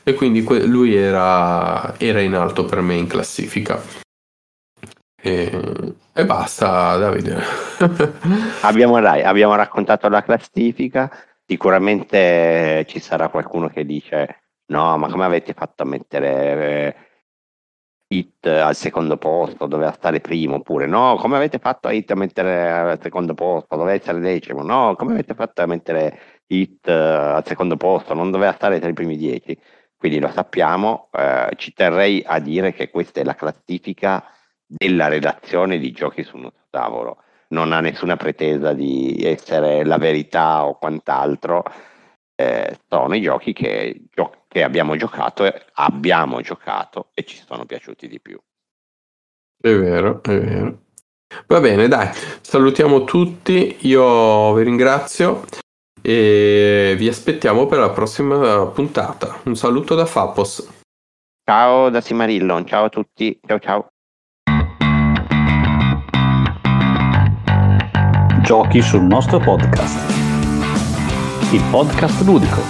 E 0.05 0.14
quindi 0.14 0.47
lui 0.68 0.95
era, 0.95 1.99
era 1.99 2.20
in 2.20 2.34
alto 2.34 2.64
per 2.64 2.80
me 2.80 2.95
in 2.95 3.09
classifica. 3.09 3.82
E, 5.23 5.95
e 6.14 6.25
basta, 6.25 6.97
Davide. 6.97 7.39
abbiamo, 8.62 8.97
abbiamo 8.97 9.55
raccontato 9.55 10.09
la 10.09 10.23
classifica. 10.23 11.11
Sicuramente 11.47 12.85
ci 12.89 13.01
sarà 13.01 13.29
qualcuno 13.29 13.68
che 13.68 13.85
dice: 13.85 14.45
No, 14.66 14.97
ma 14.97 15.09
come 15.09 15.25
avete 15.25 15.53
fatto 15.53 15.83
a 15.83 15.87
mettere 15.87 16.95
eh, 18.09 18.16
Hit 18.16 18.47
al 18.47 18.75
secondo 18.75 19.18
posto? 19.18 19.66
Doveva 19.66 19.93
stare 19.93 20.21
primo. 20.21 20.57
Oppure 20.57 20.87
no, 20.87 21.16
come 21.16 21.37
avete 21.37 21.59
fatto 21.59 21.89
a 21.89 21.93
Hit 21.93 22.11
a 22.12 22.14
mettere 22.14 22.71
al 22.71 23.01
secondo 23.03 23.35
posto? 23.35 23.77
Doveva 23.77 23.97
essere 23.97 24.21
decimo. 24.21 24.62
No, 24.62 24.95
come 24.97 25.12
avete 25.12 25.35
fatto 25.35 25.62
a 25.62 25.66
mettere 25.66 26.18
Hit 26.47 26.87
uh, 26.87 27.37
al 27.37 27.47
secondo 27.47 27.77
posto? 27.77 28.14
Non 28.14 28.31
doveva 28.31 28.53
stare 28.53 28.81
tra 28.81 28.89
i 28.89 28.95
primi 28.95 29.16
dieci. 29.16 29.59
Quindi 29.97 30.18
lo 30.18 30.31
sappiamo. 30.31 31.11
Eh, 31.12 31.51
ci 31.57 31.75
terrei 31.75 32.23
a 32.25 32.39
dire 32.39 32.73
che 32.73 32.89
questa 32.91 33.21
è 33.21 33.25
la 33.25 33.35
classifica 33.35 34.25
della 34.71 35.09
redazione 35.09 35.79
di 35.79 35.91
giochi 35.91 36.23
sul 36.23 36.41
nostro 36.41 36.66
tavolo. 36.71 37.23
Non 37.49 37.73
ha 37.73 37.81
nessuna 37.81 38.16
pretesa 38.16 38.73
di 38.73 39.21
essere 39.25 39.85
la 39.85 39.99
verità 39.99 40.64
o 40.64 40.79
quant'altro. 40.79 41.64
Eh, 42.37 42.79
sono 42.89 43.14
i 43.16 43.21
giochi 43.21 43.53
che, 43.53 44.05
gio- 44.14 44.45
che 44.47 44.62
abbiamo 44.62 44.97
giocato, 44.97 45.53
abbiamo 45.75 46.41
giocato 46.41 47.09
e 47.12 47.25
ci 47.25 47.43
sono 47.45 47.66
piaciuti 47.66 48.07
di 48.07 48.21
più. 48.21 48.41
È 49.61 49.75
vero, 49.75 50.23
è 50.23 50.39
vero. 50.39 50.79
Va 51.47 51.61
bene, 51.61 51.87
dai, 51.87 52.09
salutiamo 52.41 53.05
tutti, 53.05 53.77
io 53.81 54.53
vi 54.55 54.62
ringrazio 54.62 55.45
e 56.03 56.95
vi 56.97 57.09
aspettiamo 57.09 57.66
per 57.66 57.79
la 57.79 57.91
prossima 57.91 58.66
puntata. 58.66 59.41
Un 59.45 59.55
saluto 59.55 59.95
da 59.95 60.07
Fapos. 60.07 60.66
Ciao 61.45 61.91
da 61.91 62.01
Simarillon, 62.01 62.64
ciao 62.66 62.85
a 62.85 62.89
tutti, 62.89 63.39
ciao 63.47 63.59
ciao. 63.59 63.89
Giochi 68.51 68.83
sul 68.83 69.05
nostro 69.05 69.39
podcast. 69.39 70.11
Il 71.53 71.63
podcast 71.71 72.21
ludico. 72.23 72.61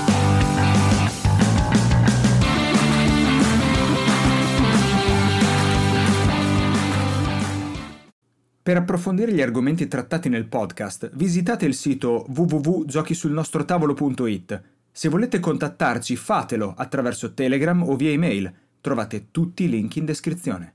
Per 8.63 8.77
approfondire 8.77 9.33
gli 9.33 9.41
argomenti 9.41 9.89
trattati 9.89 10.29
nel 10.29 10.49
podcast, 10.49 11.13
visitate 11.15 11.65
il 11.65 11.73
sito 11.73 12.27
www.giochisulnostrotavolo.it. 12.29 14.63
Se 14.93 15.09
volete 15.09 15.41
contattarci, 15.41 16.15
fatelo 16.15 16.75
attraverso 16.77 17.33
Telegram 17.33 17.83
o 17.89 17.97
via 17.97 18.11
email. 18.11 18.53
Trovate 18.83 19.29
tutti 19.31 19.65
i 19.65 19.71
link 19.71 19.97
in 19.97 20.05
descrizione. 20.05 20.75